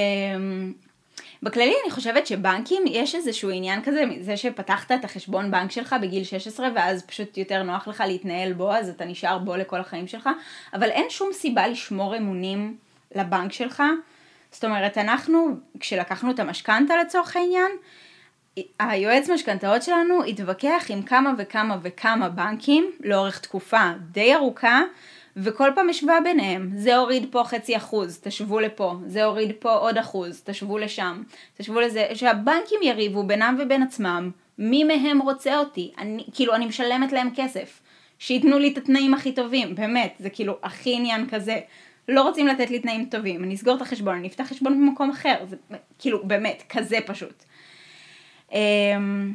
[1.43, 6.23] בכללי אני חושבת שבנקים יש איזשהו עניין כזה, זה שפתחת את החשבון בנק שלך בגיל
[6.23, 10.29] 16 ואז פשוט יותר נוח לך להתנהל בו, אז אתה נשאר בו לכל החיים שלך,
[10.73, 12.77] אבל אין שום סיבה לשמור אמונים
[13.15, 13.83] לבנק שלך.
[14.51, 15.47] זאת אומרת, אנחנו,
[15.79, 17.71] כשלקחנו את המשכנתה לצורך העניין,
[18.79, 24.81] היועץ משכנתאות שלנו התווכח עם כמה וכמה וכמה בנקים לאורך תקופה די ארוכה,
[25.37, 29.97] וכל פעם השווה ביניהם, זה הוריד פה חצי אחוז, תשוו לפה, זה הוריד פה עוד
[29.97, 31.23] אחוז, תשוו לשם,
[31.57, 37.11] תשוו לזה, שהבנקים יריבו בינם ובין עצמם, מי מהם רוצה אותי, אני, כאילו אני משלמת
[37.11, 37.81] להם כסף,
[38.19, 41.59] שייתנו לי את התנאים הכי טובים, באמת, זה כאילו הכי עניין כזה.
[42.09, 45.45] לא רוצים לתת לי תנאים טובים, אני אסגור את החשבון, אני אפתח חשבון במקום אחר,
[45.45, 45.55] זה
[45.99, 47.43] כאילו באמת, כזה פשוט.
[48.51, 49.33] אמ,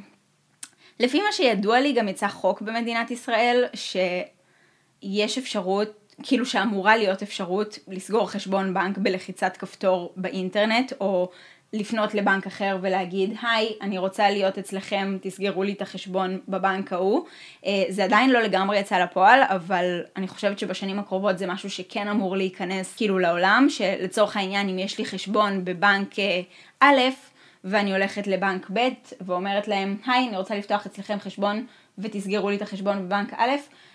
[1.00, 7.78] לפי מה שידוע לי גם יצא חוק במדינת ישראל שיש אפשרות, כאילו שאמורה להיות אפשרות
[7.88, 11.30] לסגור חשבון בנק בלחיצת כפתור באינטרנט או
[11.74, 17.24] לפנות לבנק אחר ולהגיד, היי, אני רוצה להיות אצלכם, תסגרו לי את החשבון בבנק ההוא.
[17.66, 22.08] אה, זה עדיין לא לגמרי יצא לפועל, אבל אני חושבת שבשנים הקרובות זה משהו שכן
[22.08, 26.40] אמור להיכנס כאילו לעולם, שלצורך העניין, אם יש לי חשבון בבנק אה,
[26.80, 27.00] א',
[27.64, 28.88] ואני הולכת לבנק ב'
[29.20, 31.66] ואומרת להם, היי, אני רוצה לפתוח אצלכם חשבון
[31.98, 33.50] ותסגרו לי את החשבון בבנק א',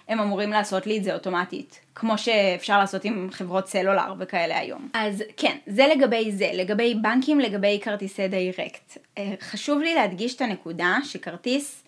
[0.10, 4.90] הם אמורים לעשות לי את זה אוטומטית, כמו שאפשר לעשות עם חברות סלולר וכאלה היום.
[4.94, 8.98] אז כן, זה לגבי זה, לגבי בנקים, לגבי כרטיסי דיירקט.
[9.18, 11.84] אה, חשוב לי להדגיש את הנקודה שכרטיס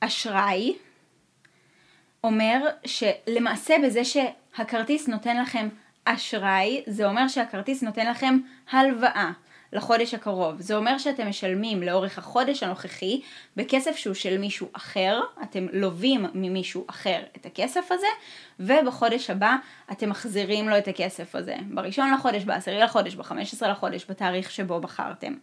[0.00, 0.74] אשראי
[2.24, 5.68] אומר שלמעשה בזה שהכרטיס נותן לכם
[6.04, 8.38] אשראי, זה אומר שהכרטיס נותן לכם
[8.70, 9.30] הלוואה.
[9.72, 10.60] לחודש הקרוב.
[10.60, 13.20] זה אומר שאתם משלמים לאורך החודש הנוכחי
[13.56, 18.06] בכסף שהוא של מישהו אחר, אתם לווים ממישהו אחר את הכסף הזה,
[18.60, 19.56] ובחודש הבא
[19.92, 21.56] אתם מחזירים לו את הכסף הזה.
[21.70, 25.34] בראשון לחודש, בעשירי לחודש, בחמש עשרה לחודש, בתאריך שבו בחרתם.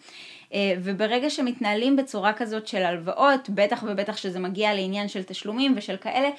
[0.54, 5.98] אה, וברגע שמתנהלים בצורה כזאת של הלוואות, בטח ובטח שזה מגיע לעניין של תשלומים ושל
[5.98, 6.30] כאלה,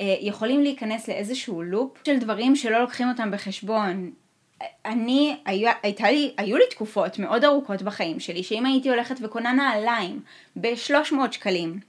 [0.00, 4.10] אה, יכולים להיכנס לאיזשהו לופ של דברים שלא לוקחים אותם בחשבון.
[4.84, 9.52] אני, היה, הייתה לי, היו לי תקופות מאוד ארוכות בחיים שלי, שאם הייתי הולכת וקונה
[9.52, 10.20] נעליים
[10.56, 11.80] ב-300 שקלים,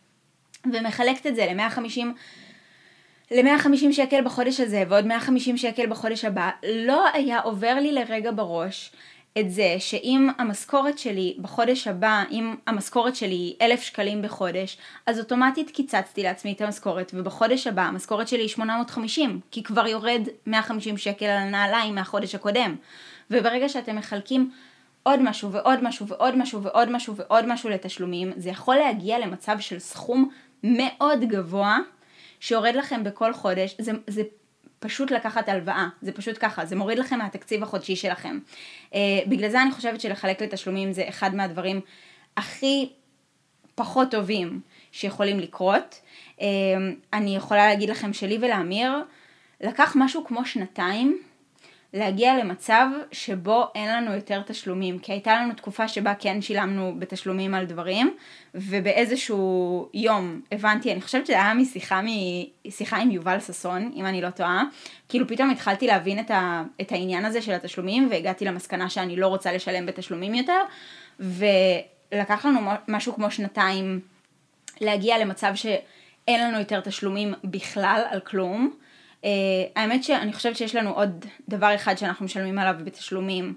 [0.65, 2.05] ומחלקת את זה ל-150
[3.31, 8.91] ל-150 שקל בחודש הזה ועוד 150 שקל בחודש הבא, לא היה עובר לי לרגע בראש
[9.37, 15.19] את זה שאם המשכורת שלי בחודש הבא, אם המשכורת שלי היא אלף שקלים בחודש, אז
[15.19, 20.97] אוטומטית קיצצתי לעצמי את המשכורת, ובחודש הבא המשכורת שלי היא 850, כי כבר יורד 150
[20.97, 22.75] שקל על הנעליים מהחודש הקודם.
[23.31, 24.51] וברגע שאתם מחלקים
[25.03, 29.59] עוד משהו ועוד משהו ועוד משהו ועוד משהו ועוד משהו לתשלומים, זה יכול להגיע למצב
[29.59, 30.29] של סכום
[30.63, 31.77] מאוד גבוה
[32.39, 34.21] שיורד לכם בכל חודש, זה, זה
[34.79, 38.39] פשוט לקחת הלוואה, זה פשוט ככה, זה מוריד לכם מהתקציב החודשי שלכם.
[38.91, 38.95] Uh,
[39.27, 41.81] בגלל זה אני חושבת שלחלק לתשלומים זה אחד מהדברים
[42.37, 42.89] הכי
[43.75, 44.61] פחות טובים
[44.91, 46.01] שיכולים לקרות.
[46.37, 46.41] Uh,
[47.13, 48.91] אני יכולה להגיד לכם שלי ולאמיר,
[49.61, 51.21] לקח משהו כמו שנתיים
[51.93, 57.53] להגיע למצב שבו אין לנו יותר תשלומים, כי הייתה לנו תקופה שבה כן שילמנו בתשלומים
[57.53, 58.15] על דברים,
[58.55, 62.01] ובאיזשהו יום הבנתי, אני חושבת שזה היה משיחה,
[62.65, 64.63] משיחה עם יובל ששון, אם אני לא טועה,
[65.09, 69.27] כאילו פתאום התחלתי להבין את, ה, את העניין הזה של התשלומים, והגעתי למסקנה שאני לא
[69.27, 70.61] רוצה לשלם בתשלומים יותר,
[71.19, 73.99] ולקח לנו משהו כמו שנתיים
[74.81, 78.73] להגיע למצב שאין לנו יותר תשלומים בכלל על כלום.
[79.21, 79.25] Uh,
[79.75, 83.53] האמת שאני חושבת שיש לנו עוד דבר אחד שאנחנו משלמים עליו בתשלומים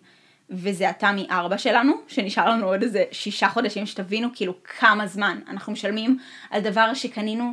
[0.51, 5.73] וזה התמי 4 שלנו, שנשאר לנו עוד איזה שישה חודשים, שתבינו כאילו כמה זמן אנחנו
[5.73, 6.19] משלמים
[6.51, 7.53] על דבר שקנינו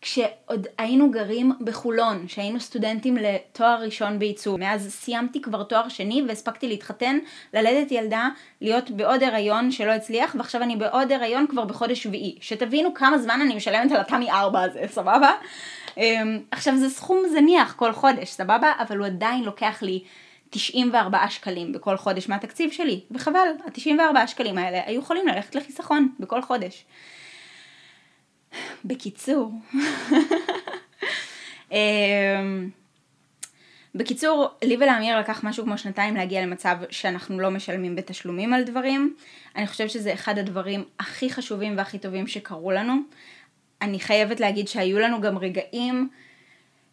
[0.00, 4.60] כשעוד היינו גרים בחולון, שהיינו סטודנטים לתואר ראשון בעיצוב.
[4.60, 7.18] מאז סיימתי כבר תואר שני והספקתי להתחתן,
[7.54, 8.28] ללדת ילדה,
[8.60, 12.38] להיות בעוד הריון שלא הצליח, ועכשיו אני בעוד הריון כבר בחודש שביעי.
[12.40, 15.30] שתבינו כמה זמן אני משלמת על התמי 4 הזה, סבבה?
[15.96, 18.72] אמ, עכשיו זה סכום זניח כל חודש, סבבה?
[18.78, 20.04] אבל הוא עדיין לוקח לי
[20.50, 26.42] 94 שקלים בכל חודש מהתקציב שלי, וחבל, ה-94 שקלים האלה היו יכולים ללכת לחיסכון בכל
[26.42, 26.84] חודש.
[28.84, 29.52] בקיצור,
[31.72, 32.70] אמ,
[33.94, 39.16] בקיצור, לי ולאמיר לקח משהו כמו שנתיים להגיע למצב שאנחנו לא משלמים בתשלומים על דברים.
[39.56, 42.94] אני חושבת שזה אחד הדברים הכי חשובים והכי טובים שקרו לנו.
[43.82, 46.08] אני חייבת להגיד שהיו לנו גם רגעים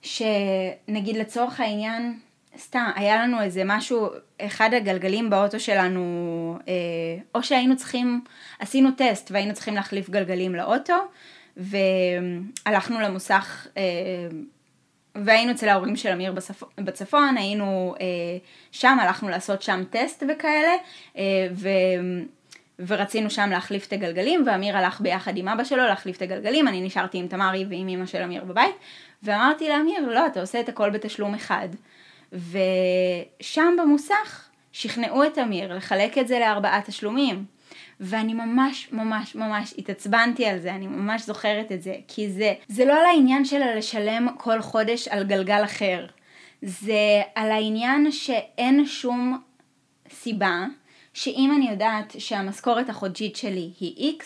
[0.01, 2.19] שנגיד לצורך העניין,
[2.57, 4.07] סתם, היה לנו איזה משהו,
[4.41, 6.73] אחד הגלגלים באוטו שלנו, אה,
[7.35, 8.21] או שהיינו צריכים,
[8.59, 10.93] עשינו טסט והיינו צריכים להחליף גלגלים לאוטו,
[11.57, 13.83] והלכנו למוסך, אה,
[15.15, 18.05] והיינו אצל ההורים של אמיר בצפון, בצפון היינו אה,
[18.71, 20.73] שם, הלכנו לעשות שם טסט וכאלה,
[21.17, 21.69] אה, ו...
[22.79, 26.81] ורצינו שם להחליף את הגלגלים, ואמיר הלך ביחד עם אבא שלו להחליף את הגלגלים, אני
[26.81, 28.75] נשארתי עם תמרי ועם אמא של אמיר בבית,
[29.23, 31.67] ואמרתי לאמיר, לא, אתה עושה את הכל בתשלום אחד.
[32.31, 37.45] ושם במוסך שכנעו את אמיר לחלק את זה לארבעה תשלומים.
[37.99, 42.85] ואני ממש ממש ממש התעצבנתי על זה, אני ממש זוכרת את זה, כי זה, זה
[42.85, 46.05] לא על העניין של לשלם כל חודש על גלגל אחר,
[46.61, 49.41] זה על העניין שאין שום
[50.09, 50.65] סיבה
[51.13, 54.23] שאם אני יודעת שהמשכורת החודשית שלי היא X,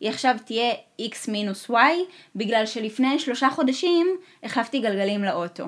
[0.00, 1.74] היא עכשיו תהיה X מינוס Y,
[2.36, 4.06] בגלל שלפני שלושה חודשים
[4.42, 5.64] החלפתי גלגלים לאוטו.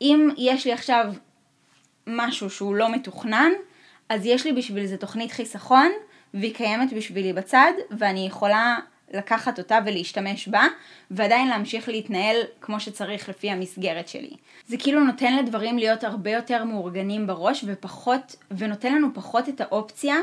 [0.00, 1.12] אם יש לי עכשיו
[2.06, 3.50] משהו שהוא לא מתוכנן,
[4.08, 5.92] אז יש לי בשביל זה תוכנית חיסכון,
[6.34, 8.78] והיא קיימת בשבילי בצד, ואני יכולה
[9.12, 10.66] לקחת אותה ולהשתמש בה,
[11.10, 14.36] ועדיין להמשיך להתנהל כמו שצריך לפי המסגרת שלי.
[14.66, 20.16] זה כאילו נותן לדברים להיות הרבה יותר מאורגנים בראש, ופחות, ונותן לנו פחות את האופציה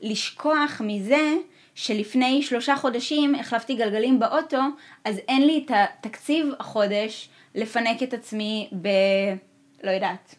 [0.00, 1.32] לשכוח מזה
[1.74, 4.60] שלפני שלושה חודשים החלפתי גלגלים באוטו,
[5.04, 8.88] אז אין לי את התקציב החודש לפנק את עצמי ב...
[9.84, 10.34] לא יודעת,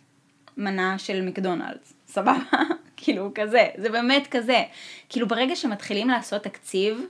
[0.58, 2.38] מנה של מקדונלדס, סבבה?
[2.98, 4.64] כאילו כזה, זה באמת כזה.
[5.10, 7.06] כאילו ברגע שמתחילים לעשות תקציב,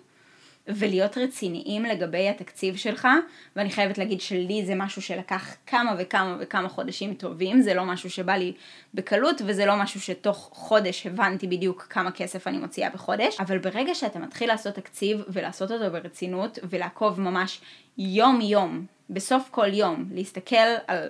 [0.68, 3.08] ולהיות רציניים לגבי התקציב שלך,
[3.56, 8.10] ואני חייבת להגיד שלי זה משהו שלקח כמה וכמה וכמה חודשים טובים, זה לא משהו
[8.10, 8.54] שבא לי
[8.94, 13.96] בקלות, וזה לא משהו שתוך חודש הבנתי בדיוק כמה כסף אני מוציאה בחודש, אבל ברגע
[13.96, 17.62] שאתה מתחיל לעשות תקציב ולעשות אותו ברצינות, ולעקוב ממש
[17.98, 20.56] יום יום, בסוף כל יום, להסתכל
[20.88, 21.08] על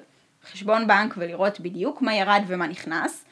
[0.51, 3.25] חשבון בנק ולראות בדיוק מה ירד ומה נכנס,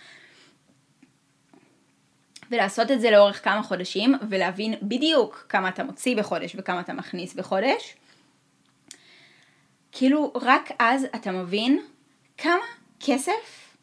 [2.53, 7.33] ולעשות את זה לאורך כמה חודשים ולהבין בדיוק כמה אתה מוציא בחודש וכמה אתה מכניס
[7.33, 7.95] בחודש.
[9.91, 11.81] כאילו רק אז אתה מבין
[12.37, 12.63] כמה
[12.99, 13.75] כסף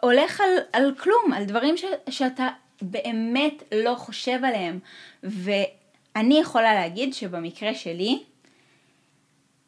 [0.00, 2.48] הולך על, על כלום, על דברים ש, שאתה
[2.82, 4.78] באמת לא חושב עליהם.
[5.22, 8.22] ואני יכולה להגיד שבמקרה שלי,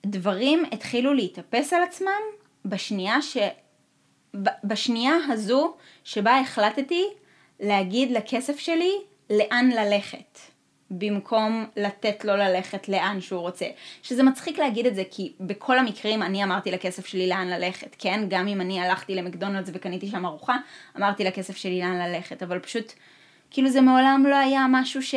[0.06, 2.20] דברים התחילו להתאפס על עצמם
[2.64, 3.36] בשנייה ש...
[4.64, 7.04] בשנייה הזו שבה החלטתי
[7.60, 8.92] להגיד לכסף שלי
[9.30, 10.38] לאן ללכת,
[10.90, 13.66] במקום לתת לו ללכת לאן שהוא רוצה.
[14.02, 18.24] שזה מצחיק להגיד את זה, כי בכל המקרים אני אמרתי לכסף שלי לאן ללכת, כן?
[18.28, 20.56] גם אם אני הלכתי למקדונלדס וקניתי שם ארוחה,
[20.96, 22.92] אמרתי לכסף שלי לאן ללכת, אבל פשוט,
[23.50, 25.14] כאילו זה מעולם לא היה משהו ש...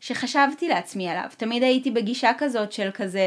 [0.00, 1.30] שחשבתי לעצמי עליו.
[1.36, 3.20] תמיד הייתי בגישה כזאת של כזה...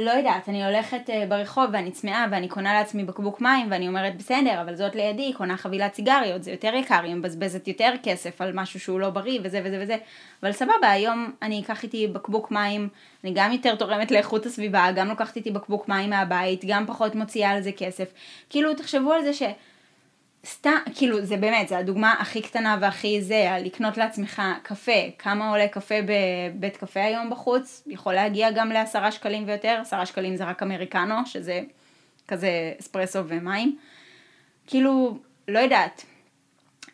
[0.00, 4.16] לא יודעת, אני הולכת uh, ברחוב ואני צמאה ואני קונה לעצמי בקבוק מים ואני אומרת
[4.16, 8.40] בסדר, אבל זאת לידי, היא קונה חבילת סיגריות, זה יותר יקר, היא מבזבזת יותר כסף
[8.40, 9.96] על משהו שהוא לא בריא וזה וזה וזה,
[10.42, 12.88] אבל סבבה, היום אני אקח איתי בקבוק מים,
[13.24, 17.50] אני גם יותר תורמת לאיכות הסביבה, גם לוקחת איתי בקבוק מים מהבית, גם פחות מוציאה
[17.50, 18.12] על זה כסף.
[18.50, 19.42] כאילו, תחשבו על זה ש...
[20.46, 25.68] סתם, כאילו זה באמת, זה הדוגמה הכי קטנה והכי זה, לקנות לעצמך קפה, כמה עולה
[25.68, 30.62] קפה בבית קפה היום בחוץ, יכול להגיע גם לעשרה שקלים ויותר, עשרה שקלים זה רק
[30.62, 31.60] אמריקנו, שזה
[32.28, 33.78] כזה אספרסו ומים,
[34.66, 35.18] כאילו,
[35.48, 36.04] לא יודעת,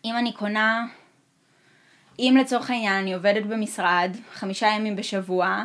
[0.04, 0.86] אם אני קונה,
[2.18, 5.62] אם לצורך העניין אני עובדת במשרד חמישה ימים בשבוע,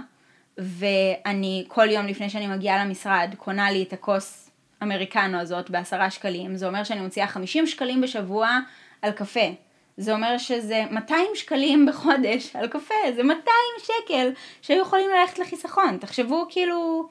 [0.58, 4.51] ואני כל יום לפני שאני מגיעה למשרד קונה לי את הכוס
[4.84, 8.60] אמריקנו הזאת בעשרה שקלים, זה אומר שאני מוציאה 50 שקלים בשבוע
[9.02, 9.50] על קפה.
[9.98, 13.46] זה אומר שזה 200 שקלים בחודש על קפה, זה 200
[13.80, 14.30] שקל
[14.62, 15.98] שהיו יכולים ללכת לחיסכון.
[15.98, 17.10] תחשבו כאילו,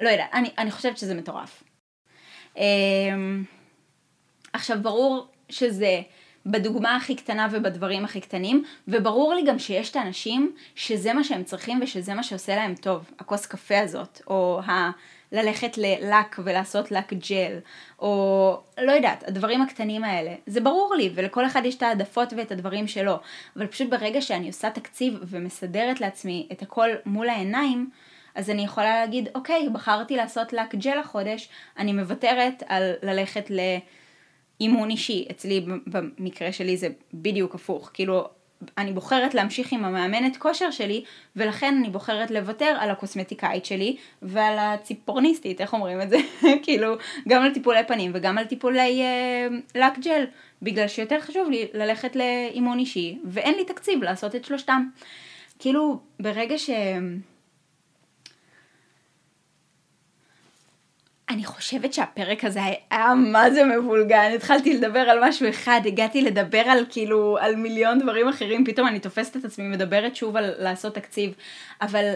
[0.00, 1.62] לא יודע, אני, אני חושבת שזה מטורף.
[4.52, 6.00] עכשיו, ברור שזה
[6.46, 11.44] בדוגמה הכי קטנה ובדברים הכי קטנים, וברור לי גם שיש את האנשים שזה מה שהם
[11.44, 14.90] צריכים ושזה מה שעושה להם טוב, הכוס קפה הזאת, או ה...
[15.32, 17.58] ללכת ללק ולעשות לק ג'ל,
[17.98, 20.34] או לא יודעת, הדברים הקטנים האלה.
[20.46, 23.18] זה ברור לי, ולכל אחד יש את העדפות ואת הדברים שלו,
[23.56, 27.90] אבל פשוט ברגע שאני עושה תקציב ומסדרת לעצמי את הכל מול העיניים,
[28.34, 31.48] אז אני יכולה להגיד, אוקיי, בחרתי לעשות לק ג'ל החודש,
[31.78, 33.50] אני מוותרת על ללכת
[34.60, 35.26] לאימון אישי.
[35.30, 37.90] אצלי, במקרה שלי זה בדיוק הפוך.
[37.94, 38.28] כאילו,
[38.78, 41.04] אני בוחרת להמשיך עם המאמנת כושר שלי,
[41.36, 46.16] ולכן אני בוחרת לוותר על הקוסמטיקאית שלי ועל הציפורניסטית, איך אומרים את זה?
[46.64, 46.94] כאילו,
[47.28, 50.24] גם על טיפולי פנים וגם על טיפולי אה, לק ג'ל,
[50.62, 54.88] בגלל שיותר חשוב לי ללכת לאימון אישי, ואין לי תקציב לעשות את שלושתם.
[55.58, 56.70] כאילו, ברגע ש...
[61.30, 62.60] אני חושבת שהפרק הזה
[62.90, 67.98] היה מה זה מבולגן, התחלתי לדבר על משהו אחד, הגעתי לדבר על כאילו, על מיליון
[67.98, 71.34] דברים אחרים, פתאום אני תופסת את עצמי מדברת שוב על לעשות תקציב,
[71.82, 72.12] אבל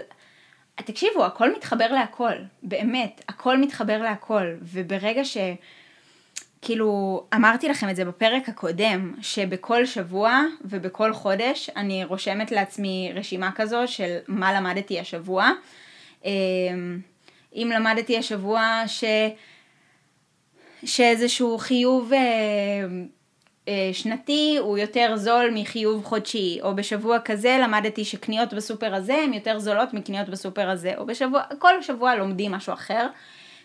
[0.74, 2.32] תקשיבו, הכל מתחבר להכל,
[2.62, 5.36] באמת, הכל מתחבר להכל, וברגע ש...
[6.64, 13.50] כאילו, אמרתי לכם את זה בפרק הקודם, שבכל שבוע ובכל חודש אני רושמת לעצמי רשימה
[13.52, 15.50] כזו של מה למדתי השבוע.
[17.54, 19.04] אם למדתי השבוע ש...
[20.84, 22.18] שאיזשהו חיוב אה,
[23.68, 29.32] אה, שנתי הוא יותר זול מחיוב חודשי, או בשבוע כזה למדתי שקניות בסופר הזה הן
[29.32, 33.06] יותר זולות מקניות בסופר הזה, או בשבוע, כל שבוע לומדים משהו אחר.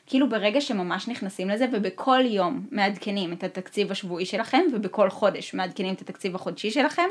[0.10, 5.94] כאילו ברגע שממש נכנסים לזה ובכל יום מעדכנים את התקציב השבועי שלכם ובכל חודש מעדכנים
[5.94, 7.08] את התקציב החודשי שלכם,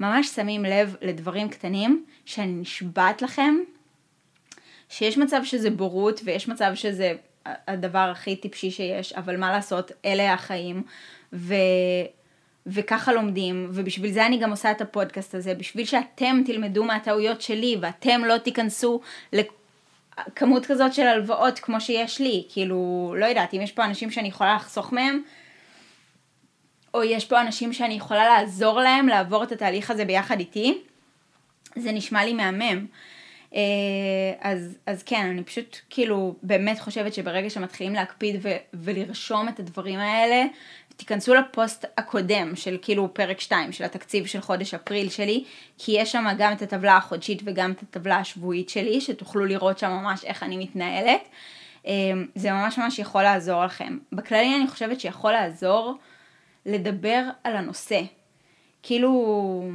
[0.00, 3.54] ממש שמים לב לדברים קטנים שאני נשבעת לכם
[4.90, 7.12] שיש מצב שזה בורות ויש מצב שזה
[7.46, 10.82] הדבר הכי טיפשי שיש, אבל מה לעשות, אלה החיים,
[11.32, 11.54] ו...
[12.66, 17.76] וככה לומדים, ובשביל זה אני גם עושה את הפודקאסט הזה, בשביל שאתם תלמדו מהטעויות שלי,
[17.80, 19.00] ואתם לא תיכנסו
[19.32, 24.28] לכמות כזאת של הלוואות כמו שיש לי, כאילו, לא יודעת, אם יש פה אנשים שאני
[24.28, 25.22] יכולה לחסוך מהם,
[26.94, 30.78] או יש פה אנשים שאני יכולה לעזור להם לעבור את התהליך הזה ביחד איתי,
[31.76, 32.86] זה נשמע לי מהמם.
[33.54, 33.60] אה,
[34.40, 39.98] אז, אז כן, אני פשוט כאילו באמת חושבת שברגע שמתחילים להקפיד ו- ולרשום את הדברים
[39.98, 40.44] האלה,
[40.96, 45.44] תיכנסו לפוסט הקודם של כאילו פרק 2 של התקציב של חודש אפריל שלי,
[45.78, 49.90] כי יש שם גם את הטבלה החודשית וגם את הטבלה השבועית שלי, שתוכלו לראות שם
[49.90, 51.20] ממש איך אני מתנהלת.
[51.86, 51.92] אה,
[52.34, 53.98] זה ממש ממש יכול לעזור לכם.
[54.12, 55.98] בכללי אני חושבת שיכול לעזור
[56.66, 58.00] לדבר על הנושא.
[58.82, 59.70] כאילו...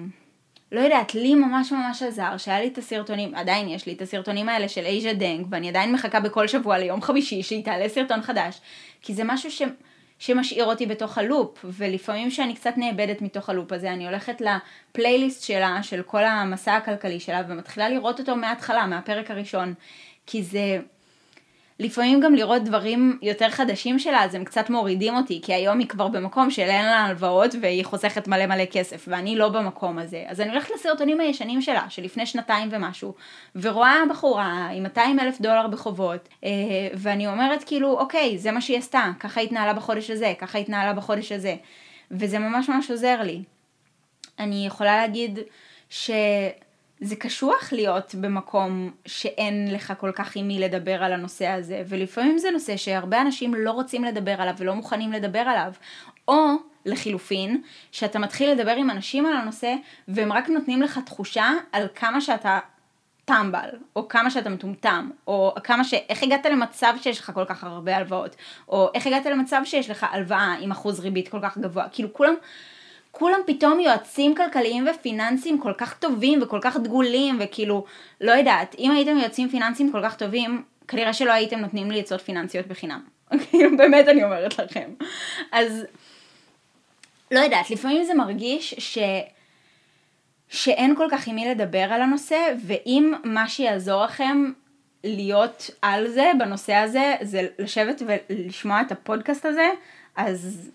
[0.76, 4.50] לא יודעת, לי ממש ממש עזר שהיה לי את הסרטונים, עדיין יש לי את הסרטונים
[4.50, 8.62] האלה של אייז'ה דנג, ואני עדיין מחכה בכל שבוע ליום חמישי שיתעלה סרטון חדש,
[9.02, 9.62] כי זה משהו ש...
[10.20, 15.84] שמשאיר אותי בתוך הלופ, ולפעמים שאני קצת נאבדת מתוך הלופ הזה, אני הולכת לפלייליסט שלה,
[15.84, 19.74] של כל המסע הכלכלי שלה, ומתחילה לראות אותו מההתחלה, מהפרק הראשון,
[20.28, 20.80] כי זה...
[21.80, 25.88] לפעמים גם לראות דברים יותר חדשים שלה, אז הם קצת מורידים אותי, כי היום היא
[25.88, 30.24] כבר במקום שאין לה הלוואות והיא חוסכת מלא מלא כסף, ואני לא במקום הזה.
[30.28, 33.14] אז אני הולכת לסרטונים הישנים שלה, שלפני שנתיים ומשהו,
[33.56, 36.50] ורואה בחורה עם 200 אלף דולר בחובות, אה,
[36.94, 41.32] ואני אומרת כאילו, אוקיי, זה מה שהיא עשתה, ככה התנהלה בחודש הזה, ככה התנהלה בחודש
[41.32, 41.56] הזה,
[42.12, 43.44] וזה ממש ממש עוזר לי.
[44.40, 45.40] אני יכולה להגיד
[45.90, 46.12] ש...
[47.00, 52.38] זה קשוח להיות במקום שאין לך כל כך עם מי לדבר על הנושא הזה, ולפעמים
[52.38, 55.72] זה נושא שהרבה אנשים לא רוצים לדבר עליו ולא מוכנים לדבר עליו,
[56.28, 56.36] או
[56.86, 59.76] לחילופין, שאתה מתחיל לדבר עם אנשים על הנושא
[60.08, 62.60] והם רק נותנים לך תחושה על כמה שאתה
[63.26, 65.94] טמבל, או כמה שאתה מטומטם, או כמה ש...
[65.94, 68.36] איך הגעת למצב שיש לך כל כך הרבה הלוואות,
[68.68, 72.34] או איך הגעת למצב שיש לך הלוואה עם אחוז ריבית כל כך גבוה, כאילו כולם...
[73.18, 77.86] כולם פתאום יועצים כלכליים ופיננסיים כל כך טובים וכל כך דגולים וכאילו,
[78.22, 82.22] לא יודעת, אם הייתם יועצים פיננסיים כל כך טובים, כנראה שלא הייתם נותנים לי עצות
[82.22, 83.02] פיננסיות בחינם.
[83.78, 84.90] באמת אני אומרת לכם.
[85.52, 85.86] אז,
[87.32, 88.98] לא יודעת, לפעמים זה מרגיש ש...
[90.50, 94.52] שאין כל כך עם מי לדבר על הנושא, ואם מה שיעזור לכם
[95.04, 99.70] להיות על זה, בנושא הזה, זה לשבת ולשמוע את הפודקאסט הזה,
[100.16, 100.70] אז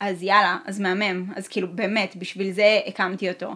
[0.00, 3.54] אז יאללה, אז מהמם, אז כאילו באמת, בשביל זה הקמתי אותו.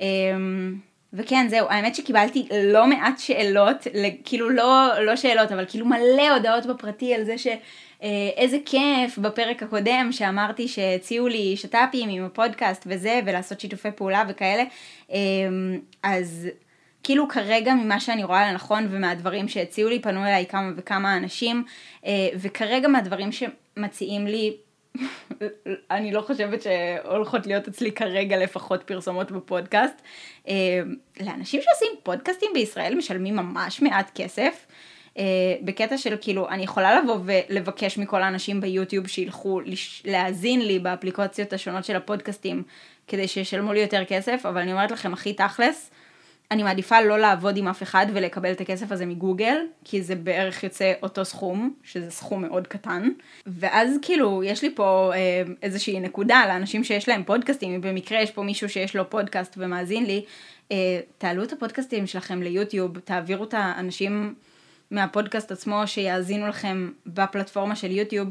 [0.00, 0.74] אמ,
[1.12, 3.86] וכן, זהו, האמת שקיבלתי לא מעט שאלות,
[4.24, 7.46] כאילו לא, לא שאלות, אבל כאילו מלא הודעות בפרטי על זה ש...
[8.02, 14.64] אה, כיף בפרק הקודם שאמרתי שהציעו לי שת"פים עם הפודקאסט וזה, ולעשות שיתופי פעולה וכאלה.
[15.10, 16.48] אמ, אז
[17.02, 21.64] כאילו כרגע ממה שאני רואה לנכון ומהדברים שהציעו לי, פנו אליי כמה וכמה אנשים,
[22.06, 24.56] אה, וכרגע מהדברים שמציעים לי,
[25.90, 30.02] אני לא חושבת שהולכות להיות אצלי כרגע לפחות פרסומות בפודקאסט.
[30.48, 30.80] אה,
[31.20, 34.66] לאנשים שעושים פודקאסטים בישראל משלמים ממש מעט כסף.
[35.10, 35.22] Uh,
[35.62, 39.60] בקטע של כאילו, אני יכולה לבוא ולבקש מכל האנשים ביוטיוב שילכו.
[40.04, 42.62] להאזין לי באפליקציות השונות של הפודקאסטים
[43.08, 45.90] כדי שישלמו לי יותר כסף, אבל אני אומרת לכם הכי תכלס,
[46.50, 50.64] אני מעדיפה לא לעבוד עם אף אחד ולקבל את הכסף הזה מגוגל, כי זה בערך
[50.64, 53.08] יוצא אותו סכום, שזה סכום מאוד קטן.
[53.46, 58.30] ואז כאילו, יש לי פה אה, איזושהי נקודה לאנשים שיש להם פודקאסטים, אם במקרה יש
[58.30, 60.24] פה מישהו שיש לו פודקאסט ומאזין לי,
[60.72, 64.34] אה, תעלו את הפודקאסטים שלכם ליוטיוב, תעבירו את האנשים
[64.90, 68.28] מהפודקאסט עצמו שיאזינו לכם בפלטפורמה של יוטיוב,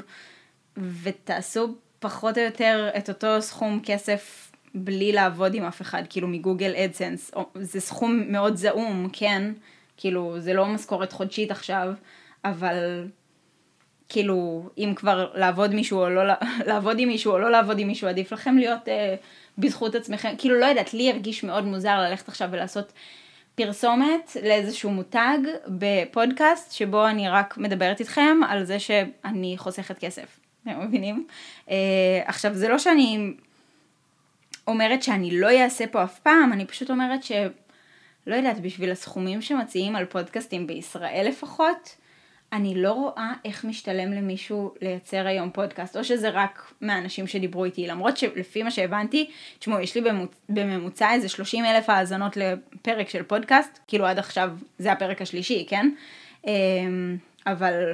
[1.03, 6.73] ותעשו פחות או יותר את אותו סכום כסף בלי לעבוד עם אף אחד, כאילו מגוגל
[6.75, 9.51] אדסנס, זה סכום מאוד זעום, כן,
[9.97, 11.93] כאילו זה לא משכורת חודשית עכשיו,
[12.45, 13.07] אבל
[14.09, 16.21] כאילו אם כבר לעבוד מישהו או לא
[16.67, 19.15] לעבוד עם מישהו או לא לעבוד עם מישהו, עדיף לכם להיות אה,
[19.57, 22.93] בזכות עצמכם, כאילו לא יודעת, לי הרגיש מאוד מוזר ללכת עכשיו ולעשות
[23.55, 30.87] פרסומת לאיזשהו מותג בפודקאסט שבו אני רק מדברת איתכם על זה שאני חוסכת כסף, אתם
[30.87, 31.27] מבינים?
[31.69, 31.75] אה,
[32.25, 33.33] עכשיו זה לא שאני
[34.69, 37.31] אומרת שאני לא אעשה פה אף פעם, אני פשוט אומרת ש...
[38.27, 41.95] לא יודעת, בשביל הסכומים שמציעים על פודקאסטים בישראל לפחות,
[42.53, 47.87] אני לא רואה איך משתלם למישהו לייצר היום פודקאסט, או שזה רק מהאנשים שדיברו איתי,
[47.87, 50.01] למרות שלפי מה שהבנתי, תשמעו, יש לי.
[50.49, 55.89] בממוצע איזה 30 אלף האזנות לפרק של פודקאסט, כאילו עד עכשיו זה הפרק השלישי, כן?
[56.47, 57.17] אמ,
[57.47, 57.93] אבל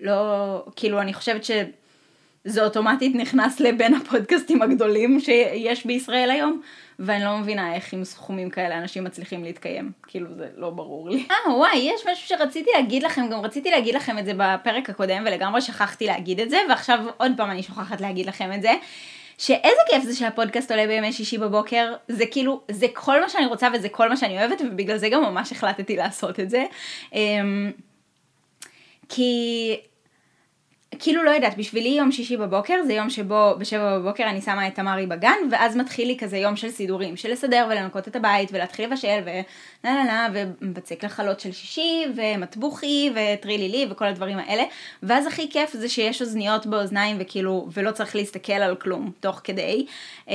[0.00, 1.50] לא, כאילו אני חושבת ש...
[2.46, 6.60] זה אוטומטית נכנס לבין הפודקאסטים הגדולים שיש בישראל היום,
[6.98, 11.26] ואני לא מבינה איך עם סכומים כאלה אנשים מצליחים להתקיים, כאילו זה לא ברור לי.
[11.30, 15.22] אה וואי, יש משהו שרציתי להגיד לכם, גם רציתי להגיד לכם את זה בפרק הקודם
[15.26, 18.72] ולגמרי שכחתי להגיד את זה, ועכשיו עוד פעם אני שוכחת להגיד לכם את זה.
[19.38, 23.68] שאיזה כיף זה שהפודקאסט עולה בימי שישי בבוקר, זה כאילו, זה כל מה שאני רוצה
[23.74, 26.64] וזה כל מה שאני אוהבת, ובגלל זה גם ממש החלטתי לעשות את זה.
[27.12, 27.72] אמ,
[29.08, 29.76] כי
[30.98, 34.74] כאילו לא יודעת, בשבילי יום שישי בבוקר זה יום שבו בשבע בבוקר אני שמה את
[34.74, 38.86] תמרי בגן ואז מתחיל לי כזה יום של סידורים, של לסדר ולנקות את הבית ולהתחיל
[38.86, 40.28] לבשל ולה לה לה
[40.62, 44.62] ובצק לחלות של שישי ומטבוחי וטרילילי וכל הדברים האלה.
[45.02, 49.86] ואז הכי כיף זה שיש אוזניות באוזניים וכאילו ולא צריך להסתכל על כלום תוך כדי.
[50.28, 50.34] אמ,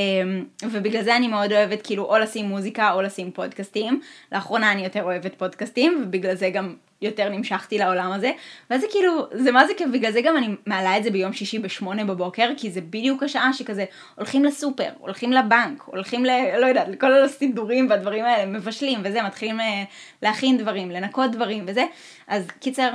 [0.64, 4.01] ובגלל זה אני מאוד אוהבת כאילו או לשים מוזיקה או לשים פודקאסטים.
[4.32, 8.31] לאחרונה אני יותר אוהבת פודקאסטים ובגלל זה גם יותר נמשכתי לעולם הזה,
[8.69, 11.33] ואז זה כאילו, זה מה זה כיף, בגלל זה גם אני מעלה את זה ביום
[11.33, 13.85] שישי בשמונה בבוקר, כי זה בדיוק השעה שכזה
[14.15, 16.29] הולכים לסופר, הולכים לבנק, הולכים ל...
[16.59, 19.83] לא יודעת, לכל הסידורים והדברים האלה, מבשלים וזה, מתחילים אה,
[20.21, 21.85] להכין דברים, לנקות דברים וזה,
[22.27, 22.89] אז קיצר,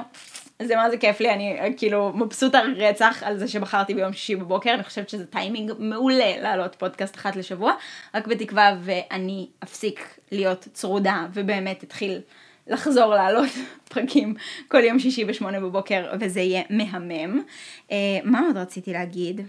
[0.62, 4.36] זה מה זה כיף לי, אני אה, כאילו מבסוטה רצח על זה שבחרתי ביום שישי
[4.36, 7.72] בבוקר, אני חושבת שזה טיימינג מעולה לעלות פודקאסט אחת לשבוע,
[8.14, 12.20] רק בתקווה ואני אפסיק להיות צרודה ובאמת אתחיל
[12.66, 13.50] לחזור לעלות
[13.90, 14.34] פרקים
[14.68, 17.42] כל יום שישי בשמונה בבוקר וזה יהיה מהמם.
[17.88, 17.92] Uh,
[18.24, 19.40] מה עוד רציתי להגיד?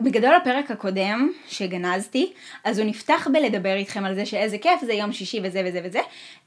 [0.00, 2.32] בגדול הפרק הקודם שגנזתי,
[2.64, 6.00] אז הוא נפתח בלדבר איתכם על זה שאיזה כיף זה יום שישי וזה וזה וזה,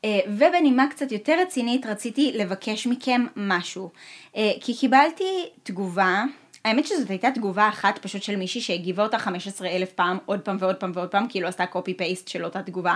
[0.05, 3.89] אה, ובנימה קצת יותר רצינית רציתי לבקש מכם משהו,
[4.35, 6.23] אה, כי קיבלתי תגובה
[6.69, 10.57] האמת שזאת הייתה תגובה אחת פשוט של מישהי שהגיבה אותה 15 אלף פעם, עוד פעם
[10.59, 12.95] ועוד פעם ועוד פעם, כאילו עשתה קופי פייסט של אותה תגובה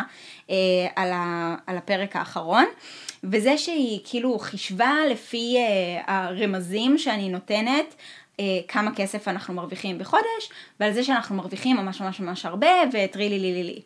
[0.50, 0.56] אה,
[0.96, 2.66] על, ה, על הפרק האחרון,
[3.24, 7.96] וזה שהיא כאילו חישבה לפי אה, הרמזים שאני נותנת,
[8.40, 10.50] אה, כמה כסף אנחנו מרוויחים בחודש,
[10.80, 13.82] ועל זה שאנחנו מרוויחים ממש ממש ממש הרבה, וטרילי לי לי לי.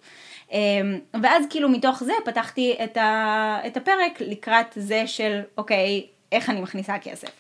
[0.54, 6.50] אה, ואז כאילו מתוך זה פתחתי את, ה, את הפרק לקראת זה של אוקיי, איך
[6.50, 7.32] אני מכניסה כסף.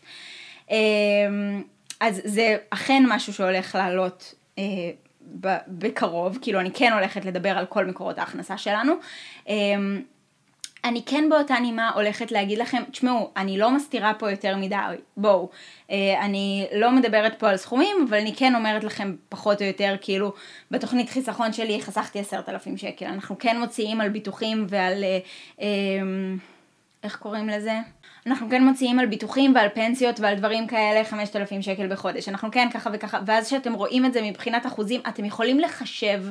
[1.99, 4.63] אז זה אכן משהו שהולך לעלות אה,
[5.67, 8.93] בקרוב, כאילו אני כן הולכת לדבר על כל מקורות ההכנסה שלנו.
[9.49, 9.53] אה,
[10.83, 14.75] אני כן באותה נימה הולכת להגיד לכם, תשמעו, אני לא מסתירה פה יותר מדי,
[15.17, 15.49] בואו,
[15.91, 19.95] אה, אני לא מדברת פה על סכומים, אבל אני כן אומרת לכם פחות או יותר,
[20.01, 20.33] כאילו,
[20.71, 25.19] בתוכנית חיסכון שלי חסכתי עשרת אלפים שקל, אנחנו כן מוציאים על ביטוחים ועל, אה,
[25.61, 25.67] אה,
[27.03, 27.73] איך קוראים לזה?
[28.27, 32.67] אנחנו כן מוציאים על ביטוחים ועל פנסיות ועל דברים כאלה 5,000 שקל בחודש, אנחנו כן
[32.73, 36.23] ככה וככה, ואז כשאתם רואים את זה מבחינת אחוזים, אתם יכולים לחשב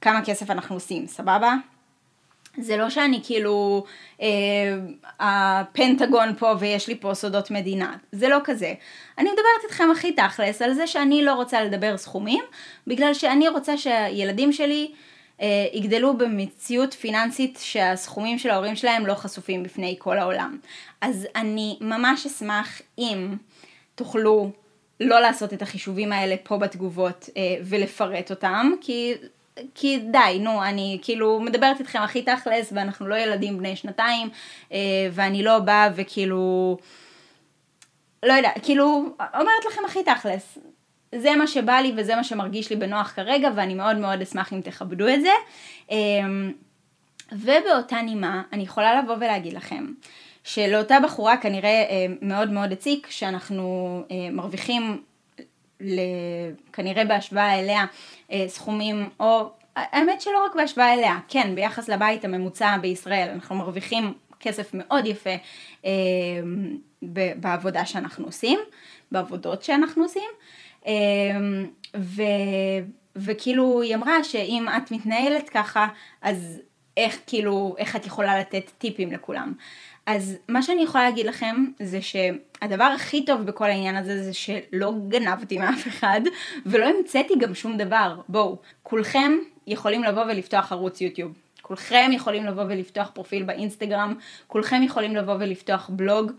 [0.00, 1.54] כמה כסף אנחנו עושים, סבבה?
[2.58, 3.84] זה לא שאני כאילו
[4.22, 4.28] אה,
[5.20, 8.74] הפנטגון פה ויש לי פה סודות מדינה, זה לא כזה.
[9.18, 12.44] אני מדברת איתכם הכי תכלס על זה שאני לא רוצה לדבר סכומים,
[12.86, 14.92] בגלל שאני רוצה שהילדים שלי
[15.72, 20.58] יגדלו במציאות פיננסית שהסכומים של ההורים שלהם לא חשופים בפני כל העולם.
[21.00, 23.36] אז אני ממש אשמח אם
[23.94, 24.50] תוכלו
[25.00, 29.14] לא לעשות את החישובים האלה פה בתגובות אה, ולפרט אותם, כי
[29.74, 34.28] כי די, נו, אני כאילו מדברת איתכם הכי תכלס, ואנחנו לא ילדים בני שנתיים,
[34.72, 34.78] אה,
[35.12, 36.76] ואני לא באה וכאילו,
[38.22, 40.58] לא יודע, כאילו, אומרת לכם הכי תכלס.
[41.14, 44.60] זה מה שבא לי וזה מה שמרגיש לי בנוח כרגע, ואני מאוד מאוד אשמח אם
[44.60, 45.30] תכבדו את זה.
[45.90, 45.96] אה,
[47.32, 49.86] ובאותה נימה, אני יכולה לבוא ולהגיד לכם,
[50.44, 54.02] שלאותה בחורה כנראה אה, מאוד מאוד הציק שאנחנו
[54.32, 55.02] מרוויחים
[56.72, 57.84] כנראה בהשוואה אליה
[58.32, 64.14] אה, סכומים, או האמת שלא רק בהשוואה אליה, כן, ביחס לבית הממוצע בישראל, אנחנו מרוויחים
[64.40, 65.30] כסף מאוד יפה
[65.84, 65.90] אה,
[67.36, 68.58] בעבודה שאנחנו עושים,
[69.12, 70.67] בעבודות שאנחנו עושים, אה,
[71.96, 72.22] ו,
[73.16, 75.88] וכאילו היא אמרה שאם את מתנהלת ככה,
[76.22, 76.60] אז
[76.96, 79.52] איך כאילו, איך את יכולה לתת טיפים לכולם.
[80.06, 84.92] אז מה שאני יכולה להגיד לכם זה שהדבר הכי טוב בכל העניין הזה זה שלא
[85.08, 86.20] גנבתי מאף אחד
[86.66, 88.20] ולא המצאתי גם שום דבר.
[88.28, 89.32] בואו, כולכם
[89.66, 91.32] יכולים לבוא ולפתוח ערוץ יוטיוב.
[91.62, 94.14] כולכם יכולים לבוא ולפתוח פרופיל באינסטגרם,
[94.46, 96.32] כולכם יכולים לבוא ולפתוח בלוג.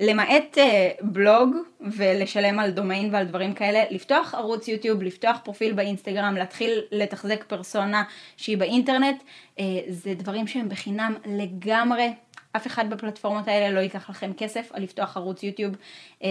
[0.00, 6.34] למעט uh, בלוג ולשלם על דומיין ועל דברים כאלה, לפתוח ערוץ יוטיוב, לפתוח פרופיל באינסטגרם,
[6.34, 8.04] להתחיל לתחזק פרסונה
[8.36, 9.22] שהיא באינטרנט,
[9.56, 12.12] uh, זה דברים שהם בחינם לגמרי
[12.56, 15.74] אף אחד בפלטפורמות האלה לא ייקח לכם כסף על לפתוח ערוץ יוטיוב
[16.22, 16.28] אה,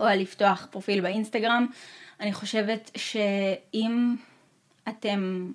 [0.00, 1.66] או על לפתוח פרופיל באינסטגרם.
[2.20, 4.14] אני חושבת שאם
[4.88, 5.50] אתם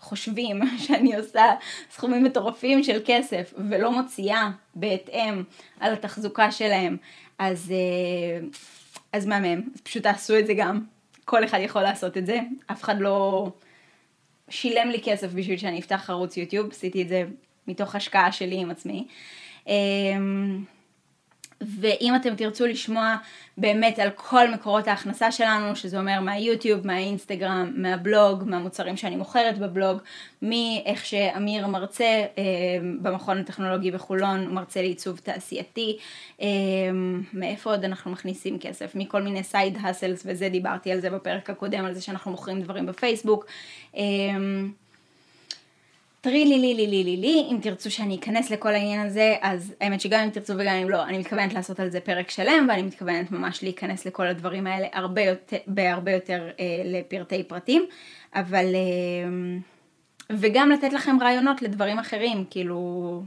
[0.00, 1.44] חושבים שאני עושה
[1.90, 5.42] סכומים מטורפים של כסף ולא מוציאה בהתאם
[5.80, 6.96] על התחזוקה שלהם,
[7.38, 8.46] אז, אה,
[9.12, 10.80] אז מהמם, אז פשוט תעשו את זה גם.
[11.24, 13.48] כל אחד יכול לעשות את זה, אף אחד לא
[14.48, 17.24] שילם לי כסף בשביל שאני אפתח ערוץ יוטיוב, עשיתי את זה
[17.66, 19.06] מתוך השקעה שלי עם עצמי.
[21.60, 23.16] ואם אתם תרצו לשמוע
[23.56, 29.98] באמת על כל מקורות ההכנסה שלנו, שזה אומר מהיוטיוב, מהאינסטגרם, מהבלוג, מהמוצרים שאני מוכרת בבלוג,
[30.42, 32.44] מאיך שאמיר מרצה אה,
[33.02, 35.98] במכון הטכנולוגי בחולון, מרצה לעיצוב תעשייתי,
[36.40, 36.46] אה,
[37.32, 41.84] מאיפה עוד אנחנו מכניסים כסף, מכל מיני סייד האסלס וזה, דיברתי על זה בפרק הקודם,
[41.84, 43.46] על זה שאנחנו מוכרים דברים בפייסבוק.
[43.96, 44.02] אה,
[46.20, 49.74] טרי לי לי לי לי לי לי, אם תרצו שאני אכנס לכל העניין הזה, אז
[49.80, 52.82] האמת שגם אם תרצו וגם אם לא, אני מתכוונת לעשות על זה פרק שלם, ואני
[52.82, 57.86] מתכוונת ממש להיכנס לכל הדברים האלה הרבה יותר, בהרבה יותר אה, לפרטי פרטים,
[58.34, 58.74] אבל...
[58.74, 59.58] אה,
[60.30, 63.22] וגם לתת לכם רעיונות לדברים אחרים, כאילו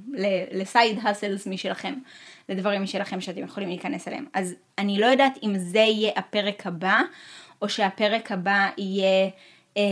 [0.51, 1.93] לסייד האסלס משלכם,
[2.49, 4.25] לדברים משלכם שאתם יכולים להיכנס אליהם.
[4.33, 7.01] אז אני לא יודעת אם זה יהיה הפרק הבא,
[7.61, 9.29] או שהפרק הבא יהיה...
[9.77, 9.83] אה,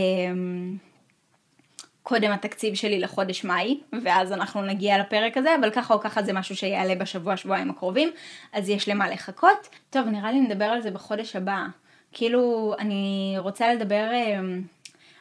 [2.10, 6.32] קודם התקציב שלי לחודש מאי, ואז אנחנו נגיע לפרק הזה, אבל ככה או ככה זה
[6.32, 8.10] משהו שיעלה בשבוע שבועיים הקרובים,
[8.52, 9.68] אז יש למה לחכות.
[9.90, 11.66] טוב, נראה לי נדבר על זה בחודש הבא.
[12.12, 14.62] כאילו, אני רוצה לדבר, אמ,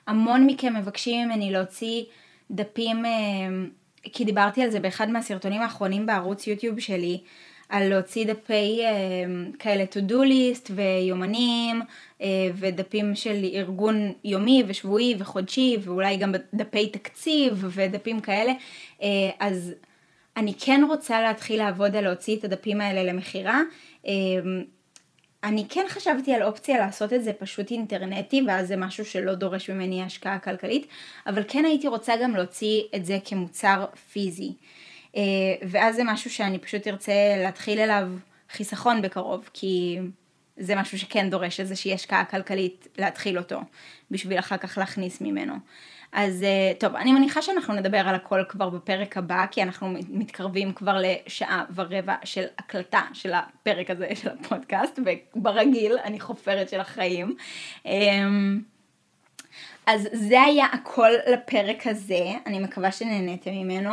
[0.07, 2.03] המון מכם מבקשים ממני להוציא
[2.51, 3.69] דפים, אמ,
[4.03, 7.21] כי דיברתי על זה באחד מהסרטונים האחרונים בערוץ יוטיוב שלי,
[7.69, 8.91] על להוציא דפי אה,
[9.59, 11.81] כאלה to do list ויומנים
[12.55, 18.51] ודפים של ארגון יומי ושבועי וחודשי ואולי גם דפי תקציב ודפים כאלה
[19.01, 19.07] אה,
[19.39, 19.73] אז
[20.37, 23.61] אני כן רוצה להתחיל לעבוד על להוציא את הדפים האלה למכירה
[25.43, 29.69] אני כן חשבתי על אופציה לעשות את זה פשוט אינטרנטי ואז זה משהו שלא דורש
[29.69, 30.87] ממני השקעה כלכלית
[31.27, 34.53] אבל כן הייתי רוצה גם להוציא את זה כמוצר פיזי.
[35.15, 35.21] אה,
[35.69, 38.07] ואז זה משהו שאני פשוט ארצה להתחיל אליו
[38.51, 39.97] חיסכון בקרוב, כי
[40.59, 43.59] זה משהו שכן דורש איזושהי השקעה כלכלית להתחיל אותו,
[44.11, 45.53] בשביל אחר כך להכניס ממנו.
[46.11, 50.73] אז אה, טוב, אני מניחה שאנחנו נדבר על הכל כבר בפרק הבא, כי אנחנו מתקרבים
[50.73, 54.99] כבר לשעה ורבע של הקלטה של הפרק הזה של הפודקאסט,
[55.35, 57.35] וברגיל אני חופרת של החיים.
[59.89, 63.91] אז זה היה הכל לפרק הזה, אני מקווה שנהניתם ממנו,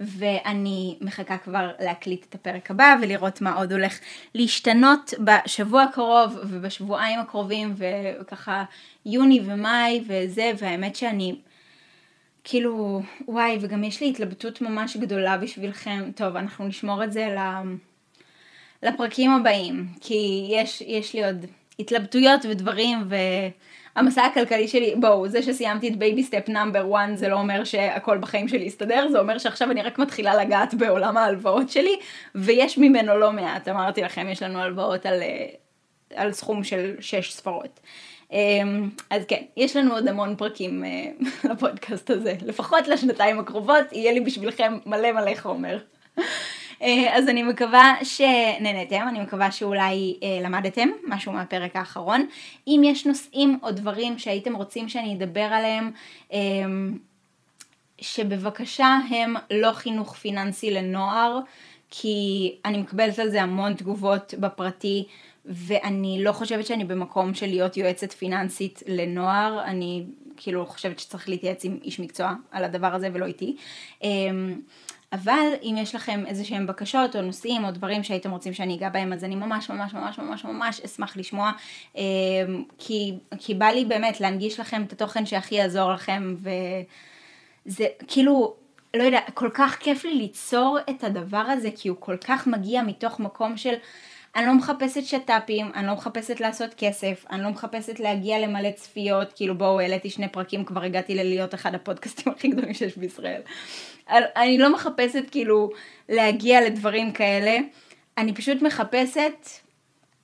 [0.00, 3.98] ואני מחכה כבר להקליט את הפרק הבא ולראות מה עוד הולך
[4.34, 8.64] להשתנות בשבוע הקרוב ובשבועיים הקרובים, וככה
[9.06, 11.36] יוני ומאי וזה, והאמת שאני...
[12.44, 16.10] כאילו, וואי, וגם יש לי התלבטות ממש גדולה בשבילכם.
[16.14, 17.36] טוב, אנחנו נשמור את זה
[18.82, 21.46] לפרקים הבאים, כי יש, יש לי עוד
[21.78, 23.14] התלבטויות ודברים, ו...
[23.96, 28.18] המסע הכלכלי שלי, בואו, זה שסיימתי את baby step number 1 זה לא אומר שהכל
[28.18, 31.96] בחיים שלי יסתדר, זה אומר שעכשיו אני רק מתחילה לגעת בעולם ההלוואות שלי,
[32.34, 35.46] ויש ממנו לא מעט, אמרתי לכם, יש לנו הלוואות על, אה,
[36.14, 37.80] על סכום של 6 ספרות.
[38.32, 41.10] אמ, אז כן, יש לנו עוד המון פרקים אה,
[41.50, 45.78] לפודקאסט הזה, לפחות לשנתיים הקרובות, יהיה לי בשבילכם מלא מלא חומר.
[46.82, 52.26] אה, אז אני מקווה שנהנתם, אני מקווה שאולי אה, למדתם משהו מהפרק האחרון.
[52.66, 55.90] אם יש נושאים או דברים שהייתם רוצים שאני אדבר עליהם,
[56.32, 56.38] אה,
[58.00, 61.38] שבבקשה הם לא חינוך פיננסי לנוער,
[61.90, 65.04] כי אני מקבלת על זה המון תגובות בפרטי,
[65.44, 70.04] ואני לא חושבת שאני במקום של להיות יועצת פיננסית לנוער, אני
[70.36, 73.56] כאילו חושבת שצריך להתייעץ עם איש מקצוע על הדבר הזה ולא איתי.
[75.12, 78.88] אבל אם יש לכם איזה שהם בקשות או נושאים או דברים שהייתם רוצים שאני אגע
[78.88, 81.52] בהם אז אני ממש ממש ממש ממש ממש אשמח לשמוע.
[82.78, 86.36] כי, כי בא לי באמת להנגיש לכם את התוכן שהכי יעזור לכם
[87.66, 88.54] וזה כאילו
[88.96, 92.82] לא יודע כל כך כיף לי ליצור את הדבר הזה כי הוא כל כך מגיע
[92.82, 93.74] מתוך מקום של
[94.36, 99.32] אני לא מחפשת שת"פים, אני לא מחפשת לעשות כסף, אני לא מחפשת להגיע למלא צפיות,
[99.32, 103.40] כאילו בואו העליתי שני פרקים, כבר הגעתי ללהיות אחד הפודקאסטים הכי גדולים שיש בישראל.
[104.10, 105.70] אני לא מחפשת כאילו
[106.08, 107.56] להגיע לדברים כאלה,
[108.18, 109.48] אני פשוט מחפשת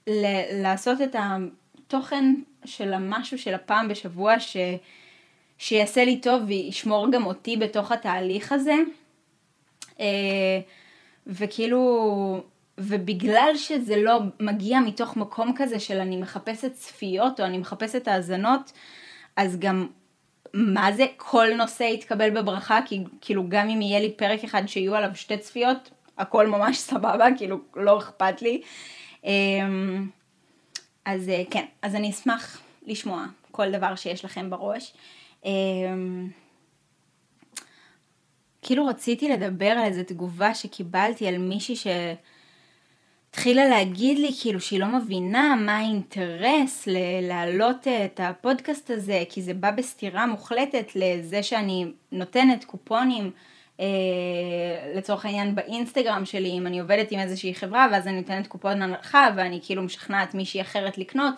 [0.07, 2.35] ל- לעשות את התוכן
[2.65, 4.57] של המשהו של הפעם בשבוע ש...
[5.59, 8.75] שיעשה לי טוב וישמור גם אותי בתוך התהליך הזה.
[10.01, 10.61] אה,
[11.27, 12.43] וכאילו
[12.79, 18.73] ובגלל שזה לא מגיע מתוך מקום כזה של אני מחפשת צפיות או אני מחפשת האזנות,
[19.37, 19.87] אז גם
[20.55, 24.95] מה זה כל נושא יתקבל בברכה, כי כאילו גם אם יהיה לי פרק אחד שיהיו
[24.95, 28.63] עליו שתי צפיות, הכל ממש סבבה, כאילו לא אכפת לי.
[29.25, 30.09] אמ,
[31.05, 34.93] אז אה, כן, אז אני אשמח לשמוע כל דבר שיש לכם בראש.
[35.45, 36.29] אמ,
[38.63, 41.87] כאילו רציתי לדבר על איזה תגובה שקיבלתי על מישהי ש...
[43.35, 46.89] התחילה להגיד לי כאילו שהיא לא מבינה מה האינטרס
[47.23, 53.31] להעלות את הפודקאסט הזה, כי זה בא בסתירה מוחלטת לזה שאני נותנת קופונים
[53.81, 53.87] אה,
[54.95, 59.29] לצורך העניין באינסטגרם שלי, אם אני עובדת עם איזושהי חברה ואז אני נותנת קופון הנחה
[59.37, 61.35] ואני כאילו משכנעת מישהי אחרת לקנות,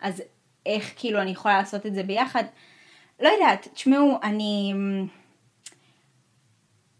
[0.00, 0.22] אז
[0.66, 2.44] איך כאילו אני יכולה לעשות את זה ביחד?
[3.20, 4.74] לא יודעת, תשמעו, אני...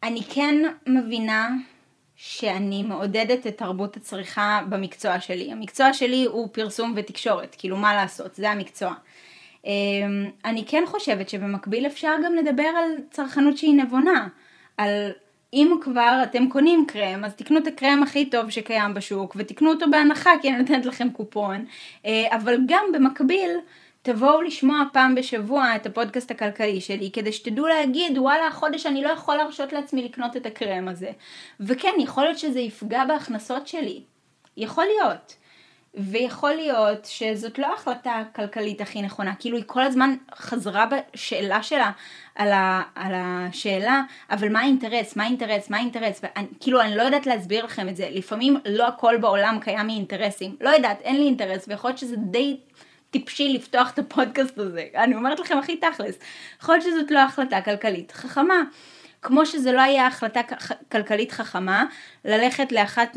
[0.03, 0.55] אני כן
[0.87, 1.49] מבינה
[2.17, 5.53] שאני מעודדת את תרבות הצריכה במקצוע שלי.
[5.53, 8.95] המקצוע שלי הוא פרסום ותקשורת, כאילו מה לעשות, זה המקצוע.
[9.65, 14.29] אמ, אני כן חושבת שבמקביל אפשר גם לדבר על צרכנות שהיא נבונה,
[14.77, 15.11] על
[15.53, 19.87] אם כבר אתם קונים קרם, אז תקנו את הקרם הכי טוב שקיים בשוק ותקנו אותו
[19.91, 21.65] בהנחה כי אני נותנת לכם קופון,
[22.07, 23.51] אה, אבל גם במקביל
[24.05, 29.09] תבואו לשמוע פעם בשבוע את הפודקאסט הכלכלי שלי, כדי שתדעו להגיד, וואלה, החודש אני לא
[29.09, 31.11] יכול להרשות לעצמי לקנות את הקרם הזה.
[31.61, 34.03] וכן, יכול להיות שזה יפגע בהכנסות שלי.
[34.57, 35.37] יכול להיות.
[35.95, 41.91] ויכול להיות שזאת לא ההחלטה הכלכלית הכי נכונה, כאילו היא כל הזמן חזרה בשאלה שלה
[42.35, 47.03] על, ה, על השאלה, אבל מה האינטרס, מה האינטרס, מה האינטרס, ואני, כאילו אני לא
[47.03, 51.27] יודעת להסביר לכם את זה, לפעמים לא הכל בעולם קיים מאינטרסים, לא יודעת, אין לי
[51.27, 52.57] אינטרס, ויכול להיות שזה די
[53.15, 54.87] טיפשי לפתוח את הפודקאסט הזה.
[54.95, 56.19] אני אומרת לכם הכי תכלס.
[56.63, 58.63] יכול להיות שזאת לא החלטה כלכלית חכמה.
[59.23, 60.41] כמו שזה לא היה החלטה
[60.93, 61.85] כלכלית חכמה,
[62.25, 63.17] ללכת לאחת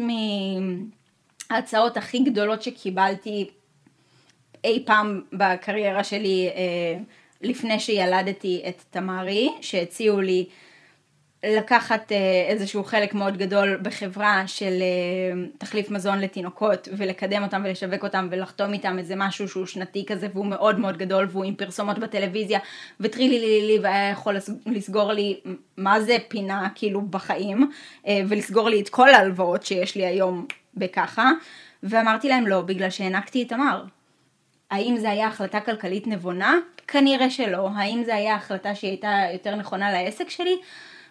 [1.49, 3.49] מההצעות הכי גדולות שקיבלתי
[4.63, 6.99] אי פעם בקריירה שלי אה,
[7.41, 10.45] לפני שילדתי את תמרי, שהציעו לי
[11.55, 12.17] לקחת אה,
[12.47, 18.73] איזשהו חלק מאוד גדול בחברה של אה, תחליף מזון לתינוקות ולקדם אותם ולשווק אותם ולחתום
[18.73, 22.59] איתם איזה משהו שהוא שנתי כזה והוא מאוד מאוד גדול והוא עם פרסומות בטלוויזיה
[22.99, 25.39] וטרילי לי לי והיה יכול לסגור לי
[25.77, 27.71] מה זה פינה כאילו בחיים
[28.07, 31.31] אה, ולסגור לי את כל ההלוואות שיש לי היום בככה
[31.83, 33.83] ואמרתי להם לא בגלל שהענקתי את תמר.
[34.71, 36.55] האם זה היה החלטה כלכלית נבונה?
[36.87, 37.69] כנראה שלא.
[37.75, 40.57] האם זה היה החלטה שהיא הייתה יותר נכונה לעסק שלי?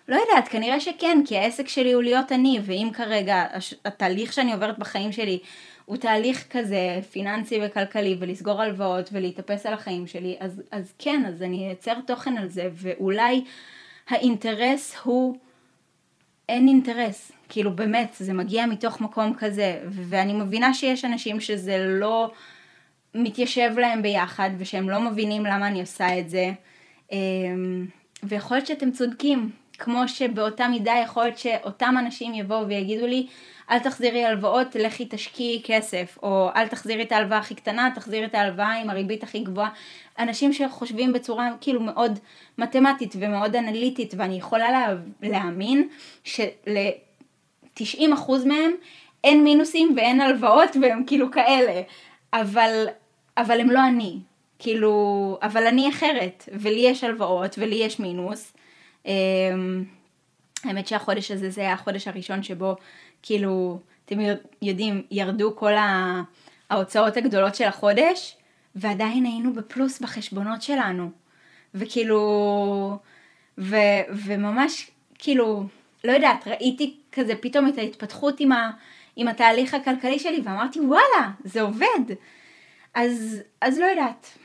[0.09, 3.45] לא יודעת, כנראה שכן, כי העסק שלי הוא להיות אני, ואם כרגע
[3.85, 5.39] התהליך שאני עוברת בחיים שלי
[5.85, 11.43] הוא תהליך כזה פיננסי וכלכלי, ולסגור הלוואות ולהתאפס על החיים שלי, אז, אז כן, אז
[11.43, 13.45] אני אייצר תוכן על זה, ואולי
[14.09, 15.37] האינטרס הוא,
[16.49, 22.31] אין אינטרס, כאילו באמת, זה מגיע מתוך מקום כזה, ואני מבינה שיש אנשים שזה לא
[23.15, 26.51] מתיישב להם ביחד, ושהם לא מבינים למה אני עושה את זה,
[27.13, 27.87] אמ,
[28.23, 33.27] ויכול להיות שאתם צודקים, כמו שבאותה מידה יכול להיות שאותם אנשים יבואו ויגידו לי
[33.71, 38.35] אל תחזירי הלוואות, לכי תשקיעי כסף, או אל תחזירי את ההלוואה הכי קטנה, תחזירי את
[38.35, 39.71] ההלוואה עם הריבית הכי גבוהה.
[40.19, 42.19] אנשים שחושבים בצורה כאילו מאוד
[42.59, 45.89] מתמטית ומאוד אנליטית, ואני יכולה לה, להאמין
[46.25, 48.03] של-90%
[48.47, 48.73] מהם
[49.25, 51.83] אין מינוסים ואין הלוואות והם כאילו כאלה,
[52.33, 52.87] אבל,
[53.37, 54.19] אבל הם לא אני.
[54.59, 58.56] כאילו, אבל אני אחרת, ולי יש הלוואות, ולי יש מינוס.
[59.07, 59.85] אמ,
[60.65, 62.77] האמת שהחודש הזה זה היה החודש הראשון שבו,
[63.23, 64.19] כאילו, אתם
[64.63, 65.73] יודעים, ירדו כל
[66.71, 68.37] ההוצאות הגדולות של החודש,
[68.75, 71.11] ועדיין היינו בפלוס בחשבונות שלנו.
[71.75, 72.99] וכאילו,
[73.59, 73.77] ו,
[74.09, 75.67] וממש, כאילו,
[76.05, 78.71] לא יודעת, ראיתי כזה פתאום את ההתפתחות עם, ה,
[79.17, 82.15] עם התהליך הכלכלי שלי, ואמרתי, וואלה, זה עובד.
[82.95, 84.39] אז, אז לא יודעת.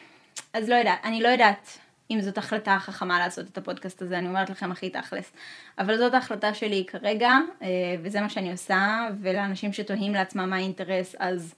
[0.53, 1.77] אז לא יודעת, אני לא יודעת
[2.11, 5.31] אם זאת החלטה חכמה לעשות את הפודקאסט הזה, אני אומרת לכם הכי תכלס.
[5.79, 7.31] אבל זאת ההחלטה שלי כרגע,
[7.61, 7.67] אה,
[8.03, 11.53] וזה מה שאני עושה, ולאנשים שתוהים לעצמם מה האינטרס, אז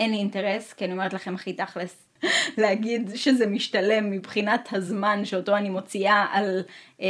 [0.00, 2.06] אין לי אינטרס, כי אני אומרת לכם הכי תכלס,
[2.58, 6.62] להגיד שזה משתלם מבחינת הזמן שאותו אני מוציאה על
[7.00, 7.06] אה,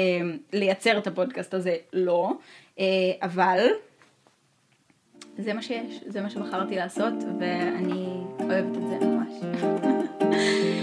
[0.52, 2.32] לייצר את הפודקאסט הזה, לא.
[2.78, 2.84] אה,
[3.22, 3.66] אבל
[5.38, 8.06] זה מה שיש, זה מה שבחרתי לעשות, ואני
[8.40, 9.32] אוהבת את זה ממש.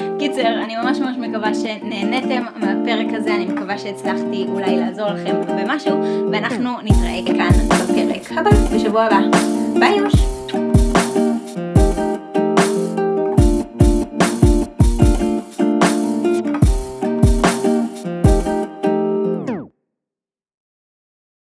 [0.20, 5.93] קיצר, אני ממש ממש מקווה שנהניתם מהפרק הזה, אני מקווה שהצלחתי אולי לעזור לכם במשהו,
[6.32, 9.20] ואנחנו נתראה כאן בפרק הבא, בשבוע הבא.
[9.80, 10.38] ביי יוש!